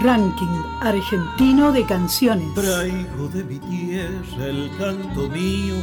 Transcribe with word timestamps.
Ranking 0.00 0.62
argentino 0.80 1.72
de 1.72 1.84
canciones. 1.86 2.54
Traigo 2.54 3.28
de 3.28 3.44
mi 3.44 3.58
tierra 3.58 4.46
el 4.46 4.70
canto 4.78 5.28
mío, 5.28 5.74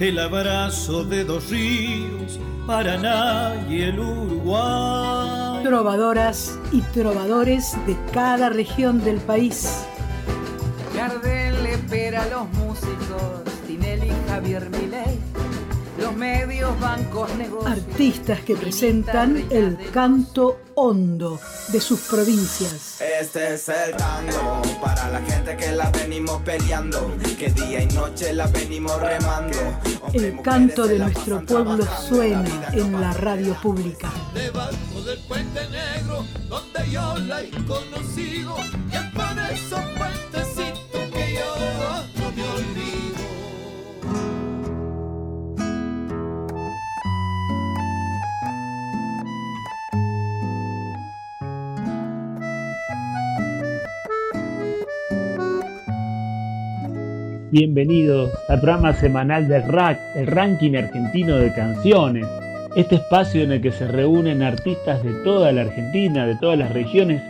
el 0.00 0.18
abrazo 0.18 1.04
de 1.04 1.24
dos 1.24 1.48
ríos, 1.48 2.40
Paraná 2.66 3.54
y 3.68 3.82
el 3.82 4.00
Uruguay. 4.00 5.62
Trovadoras 5.62 6.58
y 6.72 6.80
trovadores 6.80 7.76
de 7.86 7.96
cada 8.12 8.48
región 8.48 9.04
del 9.04 9.18
país. 9.18 9.84
Gardel 10.96 11.62
le 11.62 11.74
espera 11.74 12.22
a 12.22 12.28
los 12.28 12.52
músicos, 12.54 13.44
Tinelli, 13.66 14.10
Javier 14.28 14.68
Milei 14.70 15.18
los 16.02 16.16
medios, 16.16 16.78
bancos, 16.80 17.34
negocios. 17.36 17.70
Artistas 17.70 18.40
que 18.40 18.56
presentan 18.56 19.44
el 19.50 19.78
canto 19.92 20.58
hondo 20.74 21.40
de 21.68 21.80
sus 21.80 22.00
provincias. 22.00 23.00
Este 23.00 23.54
es 23.54 23.68
el 23.68 23.96
tango 23.96 24.62
para 24.80 25.10
la 25.10 25.20
gente 25.22 25.56
que 25.56 25.72
la 25.72 25.90
venimos 25.90 26.42
peleando, 26.42 27.10
que 27.38 27.50
día 27.50 27.82
y 27.82 27.86
noche 27.88 28.32
la 28.32 28.46
venimos 28.46 29.00
remando. 29.00 29.58
El 30.12 30.40
canto 30.42 30.86
de 30.86 30.98
nuestro 30.98 31.44
pueblo 31.44 31.86
suena 32.08 32.68
en 32.72 33.00
la 33.00 33.12
radio 33.12 33.54
pública. 33.54 34.10
Debajo 34.34 35.02
del 35.04 35.18
puente 35.20 35.60
negro, 35.68 36.24
donde 36.48 36.90
yo 36.90 37.16
la 37.18 37.42
he 37.42 37.50
conocido, 37.66 38.56
y 38.90 38.96
es 38.96 39.12
por 39.12 40.21
Bienvenidos 57.52 58.30
al 58.48 58.62
programa 58.62 58.94
semanal 58.94 59.46
del 59.46 59.64
RAC, 59.64 60.00
el 60.16 60.26
ranking 60.26 60.74
argentino 60.74 61.36
de 61.36 61.52
canciones. 61.52 62.26
Este 62.76 62.94
espacio 62.94 63.42
en 63.42 63.52
el 63.52 63.60
que 63.60 63.70
se 63.70 63.86
reúnen 63.86 64.42
artistas 64.42 65.04
de 65.04 65.12
toda 65.22 65.52
la 65.52 65.60
Argentina, 65.60 66.24
de 66.26 66.34
todas 66.36 66.58
las 66.58 66.72
regiones, 66.72 67.20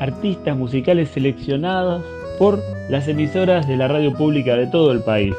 artistas 0.00 0.56
musicales 0.56 1.10
seleccionados 1.10 2.04
por 2.40 2.58
las 2.88 3.06
emisoras 3.06 3.68
de 3.68 3.76
la 3.76 3.86
radio 3.86 4.12
pública 4.12 4.56
de 4.56 4.66
todo 4.66 4.90
el 4.90 4.98
país. 5.04 5.32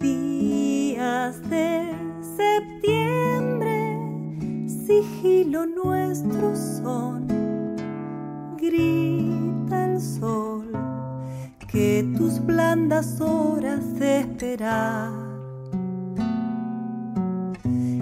Días 0.00 1.48
de 1.48 1.92
septiembre, 2.36 3.94
sigilo 4.66 5.64
nuestro 5.64 6.56
son, 6.56 7.28
grita 8.60 9.92
el 9.92 10.00
sol 10.00 10.67
que 11.70 12.02
tus 12.16 12.44
blandas 12.44 13.20
horas 13.20 13.98
de 13.98 14.20
esperar 14.20 15.12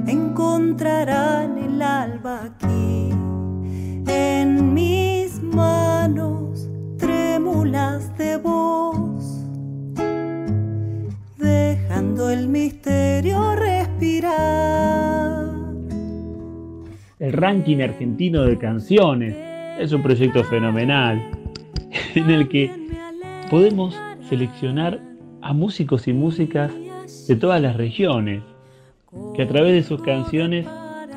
encontrarán 0.07 1.59
el 1.59 1.83
alba 1.83 2.45
aquí. 2.45 3.11
En 4.07 4.73
mis 4.73 5.43
manos 5.43 6.69
trémulas 6.97 8.17
de 8.17 8.37
voz 8.37 9.45
dejando 11.37 12.31
el 12.31 12.49
misterio 12.49 13.57
respirar. 13.57 15.47
El 17.19 17.33
ranking 17.33 17.81
argentino 17.81 18.43
de 18.43 18.57
canciones 18.59 19.35
es 19.81 19.93
un 19.93 20.03
proyecto 20.03 20.45
fenomenal 20.45 21.21
en 22.15 22.31
el 22.31 22.49
que 22.49 22.86
podemos 23.51 23.99
seleccionar 24.29 25.01
a 25.43 25.53
músicos 25.53 26.09
y 26.09 26.13
músicas 26.13 26.73
de 27.29 27.37
todas 27.37 27.61
las 27.61 27.77
regiones, 27.77 28.43
que 29.35 29.43
a 29.43 29.49
través 29.49 29.73
de 29.73 29.83
sus 29.83 30.03
canciones 30.03 30.67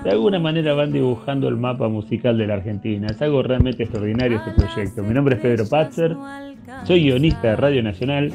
de 0.03 0.11
alguna 0.11 0.39
manera 0.39 0.73
van 0.73 0.91
dibujando 0.91 1.47
el 1.47 1.57
mapa 1.57 1.89
musical 1.89 2.37
de 2.37 2.47
la 2.47 2.55
Argentina. 2.55 3.07
Es 3.07 3.21
algo 3.21 3.41
realmente 3.41 3.83
extraordinario 3.83 4.37
este 4.37 4.51
proyecto. 4.51 5.03
Mi 5.03 5.13
nombre 5.13 5.35
es 5.35 5.41
Pedro 5.41 5.67
Patzer, 5.67 6.15
soy 6.83 7.03
guionista 7.03 7.49
de 7.49 7.55
Radio 7.55 7.83
Nacional 7.83 8.31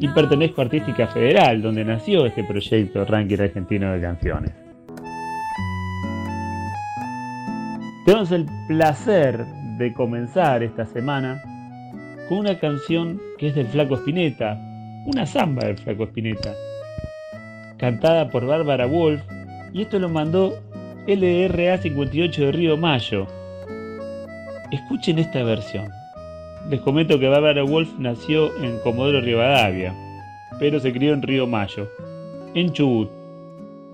y 0.00 0.08
pertenezco 0.08 0.62
a 0.62 0.64
Artística 0.64 1.06
Federal, 1.08 1.60
donde 1.60 1.84
nació 1.84 2.26
este 2.26 2.44
proyecto 2.44 3.04
Ranking 3.04 3.40
Argentino 3.40 3.92
de 3.92 4.00
Canciones. 4.00 4.52
Tenemos 8.04 8.32
el 8.32 8.46
placer 8.66 9.44
de 9.76 9.92
comenzar 9.92 10.62
esta 10.62 10.86
semana 10.86 11.57
con 12.28 12.38
una 12.38 12.58
canción 12.58 13.20
que 13.38 13.48
es 13.48 13.54
del 13.54 13.66
Flaco 13.66 13.94
Espineta, 13.94 14.60
una 15.06 15.24
samba 15.24 15.66
del 15.66 15.78
Flaco 15.78 16.04
Espineta, 16.04 16.54
cantada 17.78 18.28
por 18.28 18.44
Bárbara 18.46 18.86
Wolf, 18.86 19.22
y 19.72 19.82
esto 19.82 19.98
lo 19.98 20.08
mandó 20.08 20.58
LRA 21.06 21.78
58 21.78 22.46
de 22.46 22.52
Río 22.52 22.76
Mayo. 22.76 23.26
Escuchen 24.70 25.18
esta 25.18 25.42
versión. 25.42 25.88
Les 26.68 26.80
comento 26.80 27.18
que 27.18 27.28
Bárbara 27.28 27.62
Wolf 27.62 27.88
nació 27.98 28.54
en 28.62 28.78
Comodoro 28.80 29.22
Rivadavia, 29.22 29.94
pero 30.58 30.80
se 30.80 30.92
crió 30.92 31.14
en 31.14 31.22
Río 31.22 31.46
Mayo, 31.46 31.88
en 32.54 32.72
Chubut. 32.72 33.08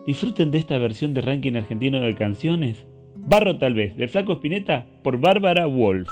Disfruten 0.07 0.51
de 0.51 0.59
esta 0.59 0.77
versión 0.79 1.15
de 1.15 1.21
ranking 1.21 1.55
argentino 1.55 2.01
de 2.01 2.15
canciones. 2.17 2.85
Barro 3.15 3.59
tal 3.59 3.75
vez, 3.75 3.97
del 3.97 4.09
Flaco 4.09 4.33
Espineta 4.33 4.87
por 5.03 5.19
Bárbara 5.19 5.67
Wolf 5.67 6.09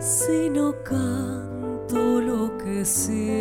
si 0.00 0.48
no 0.50 0.74
canto 0.84 2.20
lo 2.20 2.56
que 2.58 2.84
siento. 2.84 3.40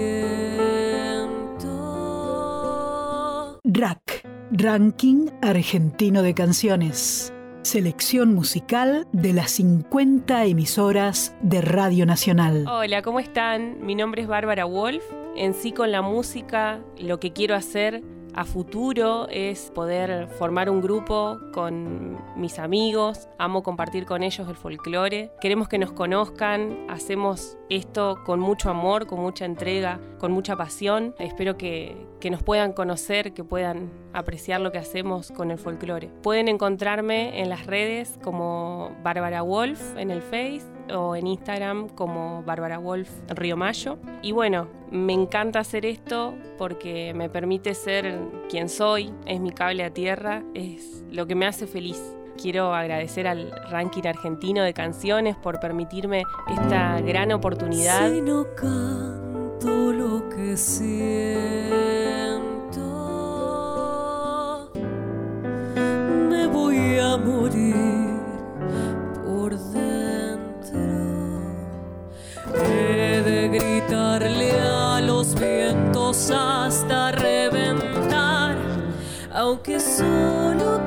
RAC, 3.63 4.25
Ranking 4.51 5.27
Argentino 5.41 6.23
de 6.23 6.33
Canciones. 6.33 7.31
Selección 7.61 8.33
musical 8.33 9.07
de 9.11 9.33
las 9.33 9.51
50 9.51 10.45
emisoras 10.45 11.35
de 11.41 11.61
Radio 11.61 12.05
Nacional. 12.05 12.65
Hola, 12.67 13.01
¿cómo 13.01 13.19
están? 13.19 13.85
Mi 13.85 13.93
nombre 13.93 14.21
es 14.21 14.27
Bárbara 14.27 14.65
Wolf. 14.65 15.03
En 15.35 15.53
sí 15.53 15.73
con 15.73 15.91
la 15.91 16.01
música 16.01 16.79
lo 16.97 17.19
que 17.19 17.33
quiero 17.33 17.55
hacer 17.55 18.01
a 18.37 18.45
futuro 18.45 19.27
es 19.31 19.71
poder 19.73 20.27
formar 20.27 20.69
un 20.69 20.79
grupo 20.79 21.39
con 21.51 22.19
mis 22.39 22.59
amigos, 22.59 23.27
amo 23.39 23.63
compartir 23.63 24.05
con 24.05 24.21
ellos 24.21 24.47
el 24.47 24.55
folclore, 24.55 25.31
queremos 25.41 25.67
que 25.67 25.79
nos 25.79 25.91
conozcan, 25.91 26.85
hacemos 26.87 27.57
esto 27.71 28.19
con 28.27 28.39
mucho 28.39 28.69
amor, 28.69 29.07
con 29.07 29.21
mucha 29.21 29.45
entrega, 29.45 29.99
con 30.19 30.31
mucha 30.31 30.55
pasión, 30.55 31.15
espero 31.17 31.57
que, 31.57 31.97
que 32.19 32.29
nos 32.29 32.43
puedan 32.43 32.73
conocer, 32.73 33.33
que 33.33 33.43
puedan 33.43 33.91
apreciar 34.13 34.61
lo 34.61 34.71
que 34.71 34.77
hacemos 34.77 35.31
con 35.31 35.49
el 35.49 35.57
folclore. 35.57 36.11
Pueden 36.21 36.47
encontrarme 36.47 37.41
en 37.41 37.49
las 37.49 37.65
redes 37.65 38.19
como 38.23 38.95
Bárbara 39.01 39.41
Wolf 39.41 39.97
en 39.97 40.11
el 40.11 40.21
Face 40.21 40.76
o 40.93 41.15
en 41.15 41.27
Instagram 41.27 41.89
como 41.89 42.43
Bárbara 42.43 42.77
Wolf 42.77 43.09
Río 43.29 43.57
Mayo. 43.57 43.97
Y 44.21 44.31
bueno, 44.31 44.67
me 44.91 45.13
encanta 45.13 45.59
hacer 45.59 45.85
esto 45.85 46.33
porque 46.57 47.13
me 47.13 47.29
permite 47.29 47.73
ser 47.73 48.19
quien 48.49 48.69
soy, 48.69 49.13
es 49.25 49.39
mi 49.39 49.51
cable 49.51 49.83
a 49.83 49.89
tierra, 49.91 50.43
es 50.53 51.03
lo 51.11 51.27
que 51.27 51.35
me 51.35 51.45
hace 51.45 51.67
feliz. 51.67 52.01
Quiero 52.41 52.73
agradecer 52.73 53.27
al 53.27 53.51
ranking 53.71 54.03
argentino 54.05 54.63
de 54.63 54.73
canciones 54.73 55.35
por 55.35 55.59
permitirme 55.59 56.23
esta 56.49 57.01
gran 57.01 57.31
oportunidad. 57.31 58.11
Si 58.11 58.21
no 58.21 58.45
canto 58.55 59.91
lo 59.91 60.29
que 60.29 60.55
siento, 60.55 61.99
me 66.29 66.45
voy 66.47 66.99
a 66.99 67.17
morir 67.17 68.16
De 72.65 73.49
gritarle 73.49 74.51
a 74.59 75.01
los 75.01 75.35
vientos 75.35 76.31
hasta 76.31 77.11
reventar, 77.11 78.55
aunque 79.33 79.79
solo 79.79 80.79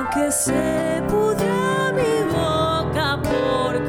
aunque 0.00 0.32
se 0.32 1.02
pudra 1.08 1.92
mi 1.92 2.24
boca 2.32 3.18
por 3.22 3.84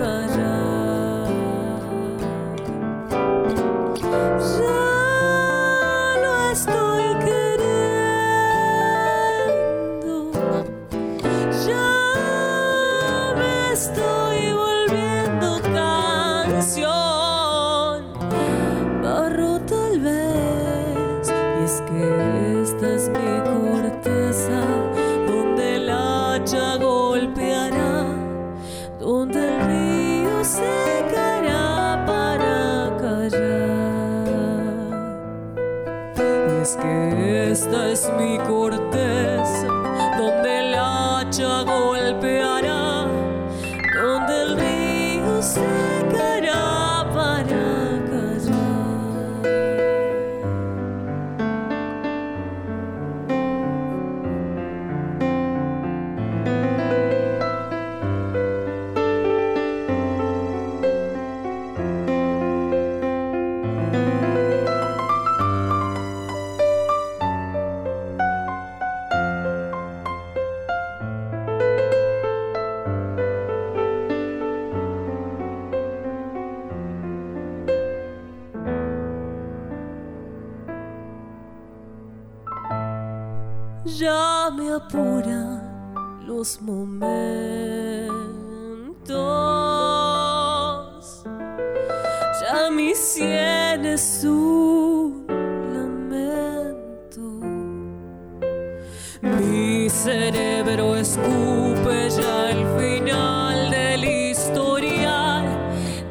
cerebro 99.92 100.96
escupe 100.96 102.10
ya 102.10 102.50
el 102.50 102.66
final 102.80 103.70
del 103.70 104.04
historial, 104.04 105.46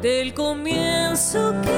del 0.01 0.33
comienzo 0.33 1.53
que 1.63 1.70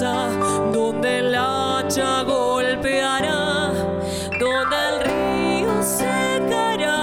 donde 0.00 1.18
el 1.18 1.34
hacha 1.34 2.22
golpeará, 2.22 3.70
donde 4.40 4.76
el 4.88 5.04
río 5.04 5.82
secará. 5.82 6.96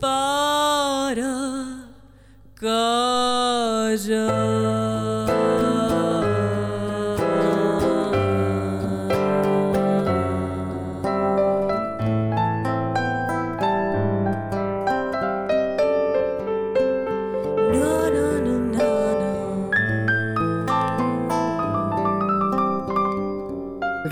Para 0.00 1.34
callar. 2.54 4.61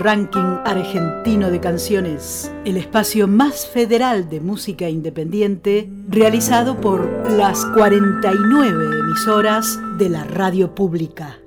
Ranking 0.01 0.57
Argentino 0.65 1.51
de 1.51 1.59
Canciones, 1.59 2.51
el 2.65 2.75
espacio 2.77 3.27
más 3.27 3.67
federal 3.67 4.29
de 4.29 4.39
música 4.39 4.89
independiente, 4.89 5.91
realizado 6.09 6.81
por 6.81 7.29
las 7.29 7.63
49 7.67 8.99
emisoras 8.99 9.79
de 9.99 10.09
la 10.09 10.23
radio 10.23 10.73
pública. 10.73 11.40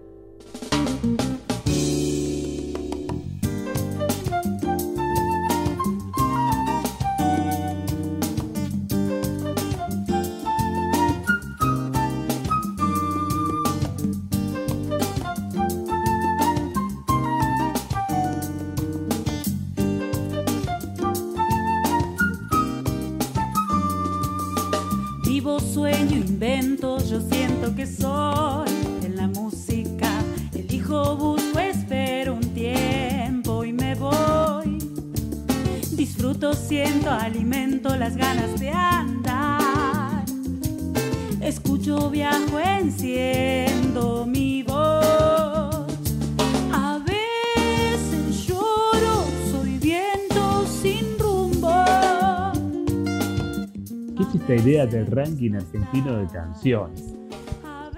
Del 54.91 55.07
ranking 55.07 55.53
argentino 55.55 56.17
de 56.17 56.27
canciones? 56.27 57.15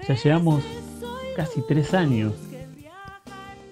Ya 0.07 0.15
llevamos 0.15 0.63
casi 1.35 1.61
tres 1.67 1.93
años. 1.93 2.33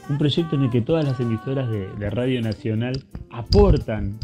Un 0.10 0.18
proyecto 0.18 0.56
en 0.56 0.64
el 0.64 0.70
que 0.70 0.82
todas 0.82 1.06
las 1.06 1.20
emisoras 1.20 1.70
de, 1.70 1.88
de 1.98 2.10
Radio 2.10 2.42
Nacional 2.42 3.04
aportan 3.32 4.18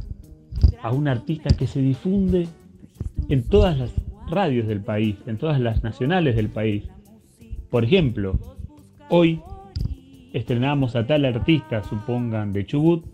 a 0.81 0.91
un 0.91 1.07
artista 1.07 1.49
que 1.55 1.67
se 1.67 1.81
difunde 1.81 2.47
en 3.29 3.43
todas 3.43 3.77
las 3.77 3.91
radios 4.29 4.67
del 4.67 4.81
país, 4.81 5.17
en 5.27 5.37
todas 5.37 5.59
las 5.59 5.83
nacionales 5.83 6.35
del 6.35 6.49
país. 6.49 6.83
Por 7.69 7.83
ejemplo, 7.83 8.39
hoy 9.09 9.41
estrenamos 10.33 10.95
a 10.95 11.05
tal 11.05 11.25
artista, 11.25 11.83
supongan 11.83 12.53
de 12.53 12.65
Chubut, 12.65 13.05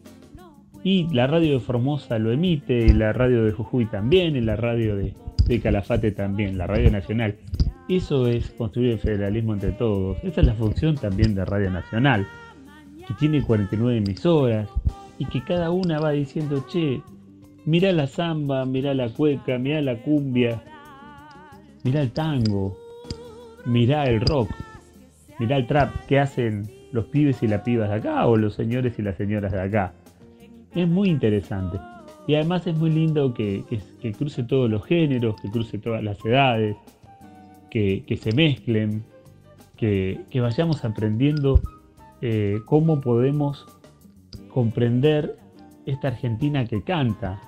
y 0.83 1.07
la 1.13 1.27
radio 1.27 1.53
de 1.53 1.59
Formosa 1.59 2.19
lo 2.19 2.31
emite, 2.31 2.85
y 2.85 2.89
la 2.89 3.13
radio 3.13 3.43
de 3.43 3.51
Jujuy 3.51 3.85
también, 3.87 4.35
y 4.35 4.41
la 4.41 4.55
radio 4.55 4.95
de, 4.95 5.13
de 5.47 5.61
Calafate 5.61 6.11
también, 6.11 6.57
la 6.57 6.67
radio 6.67 6.91
nacional. 6.91 7.35
Eso 7.89 8.27
es 8.27 8.49
construir 8.51 8.91
el 8.93 8.99
federalismo 8.99 9.53
entre 9.53 9.71
todos. 9.71 10.17
Esa 10.23 10.41
es 10.41 10.47
la 10.47 10.53
función 10.53 10.95
también 10.95 11.35
de 11.35 11.45
Radio 11.45 11.71
Nacional, 11.71 12.27
que 13.07 13.13
tiene 13.13 13.41
49 13.41 13.97
emisoras 13.97 14.69
y 15.17 15.25
que 15.25 15.41
cada 15.43 15.71
una 15.71 15.99
va 15.99 16.11
diciendo, 16.11 16.65
che, 16.67 17.01
mirá 17.65 17.93
la 17.93 18.07
samba, 18.07 18.65
mirá 18.65 18.93
la 18.93 19.09
cueca, 19.09 19.57
mirá 19.57 19.81
la 19.81 20.01
cumbia, 20.01 20.61
mirá 21.83 22.01
el 22.01 22.11
tango, 22.11 22.77
mirá 23.65 24.03
el 24.03 24.19
rock, 24.19 24.49
mirá 25.39 25.55
el 25.55 25.65
trap 25.65 25.95
que 26.07 26.19
hacen 26.19 26.69
los 26.91 27.05
pibes 27.05 27.41
y 27.41 27.47
las 27.47 27.61
pibas 27.61 27.89
de 27.89 27.95
acá 27.95 28.27
o 28.27 28.35
los 28.35 28.53
señores 28.53 28.99
y 28.99 29.01
las 29.01 29.15
señoras 29.15 29.53
de 29.53 29.61
acá. 29.61 29.93
es 30.75 30.87
muy 30.87 31.09
interesante. 31.09 31.77
Y 32.27 32.35
además 32.35 32.67
es 32.67 32.77
muy 32.77 32.89
lindo 32.89 33.33
que, 33.33 33.63
cruce 34.17 34.43
todos 34.43 34.69
los 34.69 34.85
géneros, 34.85 35.39
que 35.41 35.49
cruce 35.49 35.77
todas 35.77 36.03
las 36.03 36.23
edades, 36.25 36.75
que, 37.71 38.19
se 38.21 38.33
mezclen, 38.33 39.03
que, 39.77 40.19
vayamos 40.35 40.83
aprendiendo 40.83 41.61
eh, 42.21 42.59
cómo 42.65 42.99
podemos 42.99 43.65
comprender 44.49 45.37
esta 45.85 46.09
Argentina 46.09 46.65
que 46.65 46.83
canta, 46.83 47.39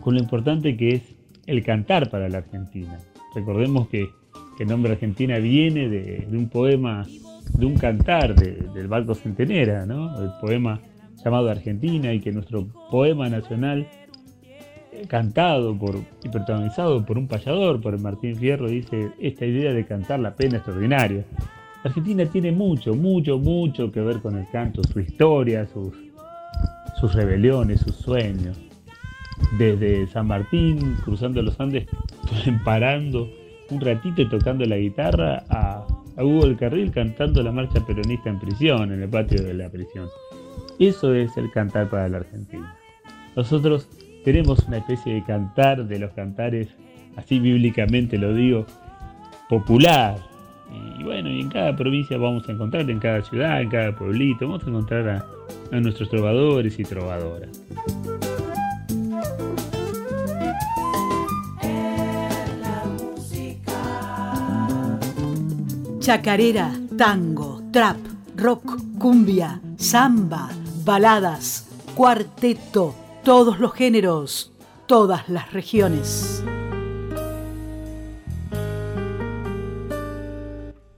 con 0.00 0.14
lo 0.14 0.20
importante 0.20 0.76
que 0.76 0.88
es 0.94 1.02
el 1.46 1.62
cantar 1.62 2.08
para 2.08 2.30
la 2.30 2.38
Argentina. 2.38 2.98
Recordemos 3.34 3.88
que, 3.88 4.08
el 4.58 4.66
nombre 4.66 4.90
Argentina 4.90 5.38
viene 5.38 5.88
de, 5.88 6.26
un 6.32 6.48
poema, 6.48 7.06
de 7.52 7.64
un 7.64 7.76
cantar 7.76 8.34
del 8.34 8.88
Barco 8.88 9.14
Centenera, 9.14 9.86
¿no? 9.86 10.20
el 10.20 10.30
poema 10.40 10.80
llamado 11.24 11.50
Argentina 11.50 12.12
y 12.12 12.20
que 12.20 12.32
nuestro 12.32 12.66
poema 12.90 13.28
nacional 13.28 13.86
eh, 14.92 15.04
cantado 15.08 15.76
por, 15.76 15.96
y 16.24 16.28
protagonizado 16.28 17.04
por 17.04 17.18
un 17.18 17.28
payador, 17.28 17.80
por 17.80 17.98
Martín 17.98 18.36
Fierro, 18.36 18.68
dice 18.68 19.10
esta 19.18 19.46
idea 19.46 19.72
de 19.72 19.84
cantar 19.84 20.20
la 20.20 20.34
pena 20.34 20.56
extraordinaria. 20.56 21.24
Argentina 21.84 22.26
tiene 22.26 22.52
mucho, 22.52 22.94
mucho, 22.94 23.38
mucho 23.38 23.92
que 23.92 24.00
ver 24.00 24.20
con 24.20 24.36
el 24.36 24.48
canto, 24.50 24.82
su 24.84 25.00
historia, 25.00 25.66
sus, 25.66 25.94
sus 27.00 27.14
rebeliones, 27.14 27.80
sus 27.80 27.96
sueños. 27.96 28.58
Desde 29.56 30.06
San 30.08 30.26
Martín, 30.26 30.96
cruzando 31.04 31.40
los 31.42 31.58
Andes, 31.60 31.86
parando 32.64 33.28
un 33.70 33.80
ratito 33.80 34.22
y 34.22 34.28
tocando 34.28 34.64
la 34.64 34.76
guitarra, 34.76 35.44
a, 35.48 35.86
a 36.16 36.24
Hugo 36.24 36.46
del 36.46 36.56
Carril 36.56 36.90
cantando 36.90 37.42
la 37.42 37.52
marcha 37.52 37.84
peronista 37.86 38.28
en 38.28 38.40
prisión, 38.40 38.92
en 38.92 39.02
el 39.02 39.08
patio 39.08 39.42
de 39.42 39.54
la 39.54 39.68
prisión. 39.68 40.08
Eso 40.78 41.12
es 41.12 41.36
el 41.36 41.50
cantar 41.50 41.88
para 41.88 42.08
la 42.08 42.18
Argentina. 42.18 42.76
Nosotros 43.34 43.88
tenemos 44.24 44.60
una 44.66 44.78
especie 44.78 45.14
de 45.14 45.24
cantar 45.24 45.86
de 45.86 45.98
los 45.98 46.12
cantares, 46.12 46.68
así 47.16 47.40
bíblicamente 47.40 48.18
lo 48.18 48.32
digo, 48.32 48.66
popular. 49.48 50.18
Y 50.98 51.02
bueno, 51.02 51.30
y 51.30 51.40
en 51.40 51.48
cada 51.48 51.74
provincia 51.74 52.16
vamos 52.18 52.48
a 52.48 52.52
encontrar, 52.52 52.88
en 52.90 53.00
cada 53.00 53.22
ciudad, 53.22 53.60
en 53.60 53.70
cada 53.70 53.96
pueblito, 53.96 54.46
vamos 54.46 54.64
a 54.64 54.68
encontrar 54.68 55.08
a, 55.08 55.26
a 55.76 55.80
nuestros 55.80 56.10
trovadores 56.10 56.78
y 56.78 56.84
trovadoras. 56.84 57.64
Chacarera, 66.00 66.72
tango, 66.96 67.62
trap, 67.70 67.98
rock, 68.36 68.80
cumbia, 68.98 69.60
samba, 69.76 70.48
baladas, 70.88 71.68
cuarteto, 71.94 72.94
todos 73.22 73.60
los 73.60 73.74
géneros, 73.74 74.54
todas 74.86 75.28
las 75.28 75.52
regiones. 75.52 76.42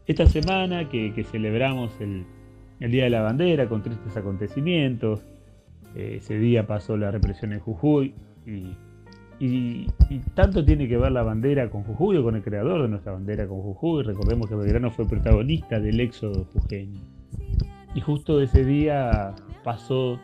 Esta 0.06 0.26
semana 0.26 0.88
que, 0.88 1.26
celebramos 1.28 1.90
el, 1.98 2.24
Día 2.78 3.02
de 3.02 3.10
la 3.10 3.22
Bandera 3.22 3.68
con 3.68 3.82
tristes 3.82 4.16
acontecimientos, 4.16 5.22
eh, 5.96 6.18
ese 6.18 6.38
día 6.38 6.68
pasó 6.68 6.96
la 6.96 7.10
represión 7.10 7.52
en 7.52 7.58
Jujuy 7.58 8.14
y, 9.40 9.88
tanto 10.36 10.64
tiene 10.64 10.86
que 10.86 10.98
ver 10.98 11.10
la 11.10 11.24
bandera 11.24 11.68
con 11.68 11.82
Jujuy 11.82 12.18
o 12.18 12.22
con 12.22 12.36
el 12.36 12.42
creador 12.42 12.82
de 12.82 12.88
nuestra 12.88 13.10
bandera 13.10 13.48
con 13.48 13.60
Jujuy. 13.60 14.04
Recordemos 14.04 14.48
que 14.48 14.54
Belgrano 14.54 14.92
fue 14.92 15.08
protagonista 15.08 15.80
del 15.80 15.98
éxodo 15.98 16.44
jujeño. 16.44 17.00
Y 17.94 18.00
justo 18.00 18.40
ese 18.40 18.64
día 18.64 19.34
pasó 19.64 20.18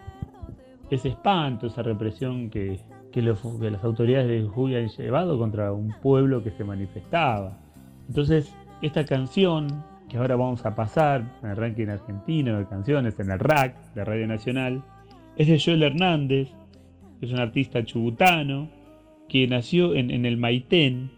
ese 0.91 1.09
espanto, 1.09 1.67
esa 1.67 1.83
represión 1.83 2.51
que, 2.51 2.79
las 3.15 3.83
autoridades 3.83 4.29
de 4.29 4.43
Jujuy 4.43 4.77
han 4.77 4.89
llevado 4.89 5.39
contra 5.39 5.73
un 5.73 5.95
pueblo 6.03 6.43
que 6.43 6.51
se 6.51 6.65
manifestaba. 6.65 7.59
Entonces, 8.09 8.55
esta 8.83 9.07
canción 9.07 9.83
que 10.09 10.19
ahora 10.19 10.37
vamos 10.37 10.67
a 10.67 10.75
pasar 10.75 11.39
en 11.43 11.51
el 11.51 11.57
ranking 11.57 11.89
argentino 11.89 12.59
de 12.59 12.67
canciones, 12.67 13.19
en 13.19 13.31
el 13.31 13.39
RAC 13.39 13.95
de 13.95 14.05
Radio 14.05 14.27
Nacional, 14.27 14.85
es 15.37 15.49
de 15.49 15.59
Joel 15.59 15.83
Hernández, 15.83 16.51
que 17.19 17.27
es 17.27 17.33
un 17.33 17.41
artista 17.41 17.83
chubutano, 17.85 18.69
que 19.29 19.47
nació 19.47 19.95
en, 19.95 20.11
el 20.25 20.37
Maitén. 20.37 21.11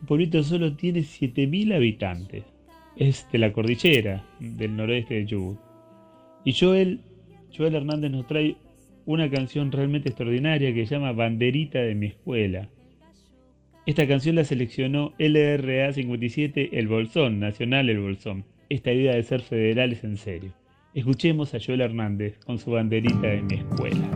Un 0.00 0.06
pueblito 0.06 0.42
solo 0.42 0.74
tiene 0.74 1.00
7.000 1.00 1.74
habitantes. 1.74 2.44
Es 2.96 3.28
de 3.32 3.38
la 3.38 3.52
cordillera 3.52 4.24
del 4.40 4.76
noroeste 4.76 5.14
de 5.14 5.26
Chubut. 5.26 5.63
Y 6.46 6.52
Joel, 6.52 7.00
Joel 7.56 7.74
Hernández 7.74 8.10
nos 8.10 8.26
trae 8.26 8.56
una 9.06 9.30
canción 9.30 9.72
realmente 9.72 10.10
extraordinaria 10.10 10.74
que 10.74 10.86
se 10.86 10.94
llama 10.94 11.12
Banderita 11.12 11.78
de 11.78 11.94
mi 11.94 12.08
escuela. 12.08 12.68
Esta 13.86 14.06
canción 14.06 14.36
la 14.36 14.44
seleccionó 14.44 15.14
LRA 15.18 15.90
57 15.90 16.78
El 16.78 16.88
Bolsón, 16.88 17.40
Nacional 17.40 17.88
El 17.88 18.00
Bolsón. 18.00 18.44
Esta 18.68 18.92
idea 18.92 19.14
de 19.14 19.22
ser 19.22 19.40
federal 19.40 19.92
es 19.92 20.04
en 20.04 20.18
serio. 20.18 20.52
Escuchemos 20.92 21.54
a 21.54 21.58
Joel 21.64 21.80
Hernández 21.80 22.38
con 22.44 22.58
su 22.58 22.72
banderita 22.72 23.26
de 23.26 23.40
mi 23.40 23.54
escuela. 23.54 24.06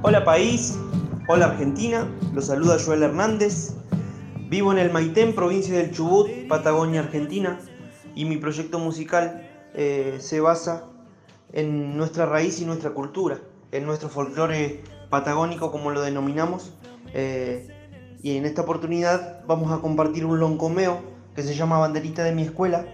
Hola 0.00 0.24
país, 0.24 0.80
hola 1.28 1.46
Argentina, 1.50 2.08
los 2.32 2.46
saluda 2.46 2.78
Joel 2.82 3.02
Hernández. 3.02 3.76
Vivo 4.48 4.72
en 4.72 4.78
el 4.78 4.90
Maitén, 4.90 5.34
provincia 5.34 5.76
del 5.76 5.90
Chubut, 5.90 6.30
Patagonia, 6.48 7.00
Argentina, 7.00 7.58
y 8.14 8.24
mi 8.24 8.38
proyecto 8.38 8.78
musical 8.78 9.49
eh, 9.74 10.18
se 10.20 10.40
basa 10.40 10.84
en 11.52 11.96
nuestra 11.96 12.26
raíz 12.26 12.60
y 12.60 12.64
nuestra 12.64 12.90
cultura, 12.90 13.40
en 13.72 13.86
nuestro 13.86 14.08
folclore 14.08 14.82
patagónico 15.10 15.70
como 15.70 15.90
lo 15.90 16.00
denominamos. 16.02 16.72
Eh, 17.12 17.68
y 18.22 18.36
en 18.36 18.44
esta 18.44 18.62
oportunidad 18.62 19.44
vamos 19.46 19.72
a 19.72 19.80
compartir 19.80 20.24
un 20.24 20.40
loncomeo 20.40 21.00
que 21.34 21.42
se 21.42 21.54
llama 21.54 21.78
Banderita 21.78 22.22
de 22.22 22.32
mi 22.32 22.42
escuela 22.42 22.86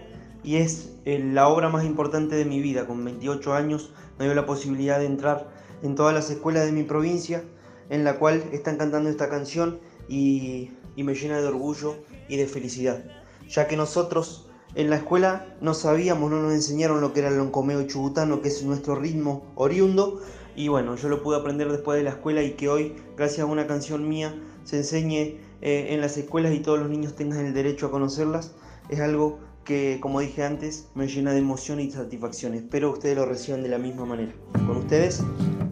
y 0.43 0.57
es 0.57 0.93
eh, 1.05 1.19
la 1.19 1.47
obra 1.49 1.69
más 1.69 1.85
importante 1.85 2.35
de 2.35 2.45
mi 2.45 2.61
vida. 2.61 2.87
Con 2.87 3.03
28 3.03 3.53
años 3.53 3.91
me 4.17 4.25
dio 4.25 4.33
la 4.33 4.45
posibilidad 4.45 4.99
de 4.99 5.05
entrar 5.05 5.49
en 5.83 5.95
todas 5.95 6.13
las 6.13 6.29
escuelas 6.29 6.65
de 6.65 6.71
mi 6.71 6.83
provincia 6.83 7.43
en 7.89 8.03
la 8.03 8.17
cual 8.17 8.43
están 8.51 8.77
cantando 8.77 9.09
esta 9.09 9.29
canción 9.29 9.79
y, 10.09 10.71
y 10.95 11.03
me 11.03 11.13
llena 11.13 11.39
de 11.39 11.47
orgullo 11.47 11.95
y 12.27 12.37
de 12.37 12.47
felicidad, 12.47 13.03
ya 13.47 13.67
que 13.67 13.77
nosotros 13.77 14.46
en 14.75 14.89
la 14.89 14.97
escuela 14.97 15.47
no 15.61 15.73
sabíamos, 15.73 16.29
no 16.29 16.41
nos 16.41 16.53
enseñaron 16.53 17.01
lo 17.01 17.13
que 17.13 17.21
era 17.21 17.29
el 17.29 17.37
loncomeo 17.37 17.83
chubutano, 17.87 18.41
que 18.41 18.49
es 18.49 18.63
nuestro 18.63 18.95
ritmo 18.95 19.43
oriundo. 19.55 20.21
Y 20.55 20.67
bueno, 20.67 20.95
yo 20.95 21.09
lo 21.09 21.21
pude 21.21 21.37
aprender 21.37 21.71
después 21.71 21.97
de 21.97 22.03
la 22.03 22.11
escuela 22.11 22.43
y 22.43 22.51
que 22.51 22.69
hoy, 22.69 22.95
gracias 23.15 23.41
a 23.41 23.45
una 23.45 23.67
canción 23.67 24.07
mía, 24.07 24.35
se 24.63 24.77
enseñe 24.77 25.39
eh, 25.61 25.87
en 25.89 26.01
las 26.01 26.17
escuelas 26.17 26.53
y 26.53 26.59
todos 26.59 26.79
los 26.79 26.89
niños 26.89 27.15
tengan 27.15 27.45
el 27.45 27.53
derecho 27.53 27.87
a 27.87 27.91
conocerlas. 27.91 28.53
Es 28.89 28.99
algo 28.99 29.39
que, 29.63 29.99
como 30.01 30.19
dije 30.19 30.43
antes, 30.43 30.87
me 30.95 31.07
llena 31.07 31.31
de 31.31 31.39
emoción 31.39 31.79
y 31.79 31.91
satisfacción. 31.91 32.53
Espero 32.53 32.91
que 32.91 32.99
ustedes 32.99 33.17
lo 33.17 33.25
reciban 33.25 33.63
de 33.63 33.69
la 33.69 33.77
misma 33.77 34.05
manera. 34.05 34.33
Con 34.65 34.77
ustedes, 34.77 35.23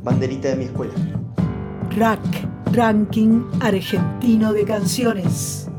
banderita 0.04 0.50
de 0.50 0.56
mi 0.56 0.66
escuela. 0.66 0.94
Rack, 1.96 2.20
Ranking 2.74 3.44
Argentino 3.62 4.52
de 4.52 4.66
Canciones. 4.66 5.70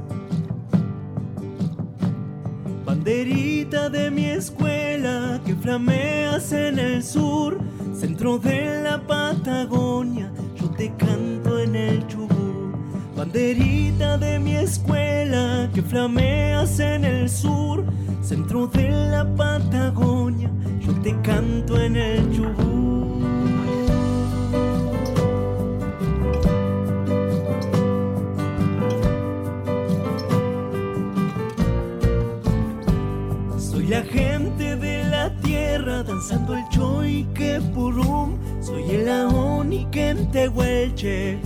Banderita 3.06 3.88
de 3.88 4.10
mi 4.10 4.25
escuela 4.25 5.40
que 5.46 5.54
flameas 5.54 6.50
en 6.50 6.76
el 6.80 7.04
sur, 7.04 7.56
centro 7.94 8.36
de 8.36 8.82
la 8.82 9.00
Patagonia, 9.00 10.28
yo 10.56 10.68
te 10.70 10.92
canto 10.96 11.60
en 11.60 11.76
el 11.76 12.04
Chubut. 12.08 12.75
Banderita 13.16 14.18
de 14.18 14.40
mi 14.40 14.56
escuela 14.56 15.70
que 15.72 15.82
flameas 15.82 16.80
en 16.80 17.04
el 17.04 17.30
sur, 17.30 17.84
centro 18.22 18.66
de 18.66 18.90
la 18.90 19.25
Patagonia, 19.36 20.50
yo 20.80 20.92
te 21.00 21.14
canto 21.20 21.80
en 21.80 21.94
el 21.94 22.28
Chubut. 22.32 23.05
Tehuelche, 40.33 41.38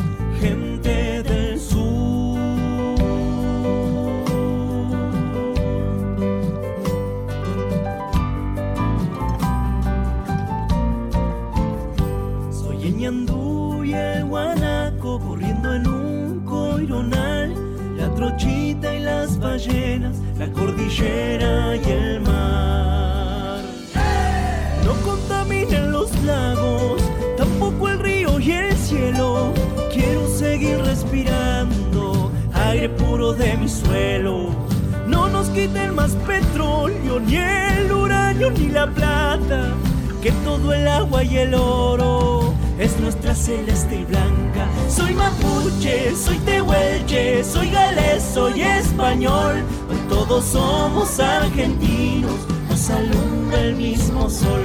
el 40.72 40.88
agua 40.88 41.24
y 41.24 41.38
el 41.38 41.54
oro 41.54 42.54
es 42.78 42.98
nuestra 42.98 43.34
celeste 43.34 44.00
y 44.00 44.04
blanca. 44.04 44.66
Soy 44.88 45.12
mapuche, 45.14 46.14
soy 46.16 46.38
tehuelche, 46.38 47.44
soy 47.44 47.70
galés, 47.70 48.22
soy 48.22 48.62
español. 48.62 49.62
Hoy 49.90 49.98
todos 50.08 50.44
somos 50.46 51.20
argentinos, 51.20 52.40
nos 52.68 52.90
alumbra 52.90 53.60
el 53.60 53.76
mismo 53.76 54.30
sol. 54.30 54.64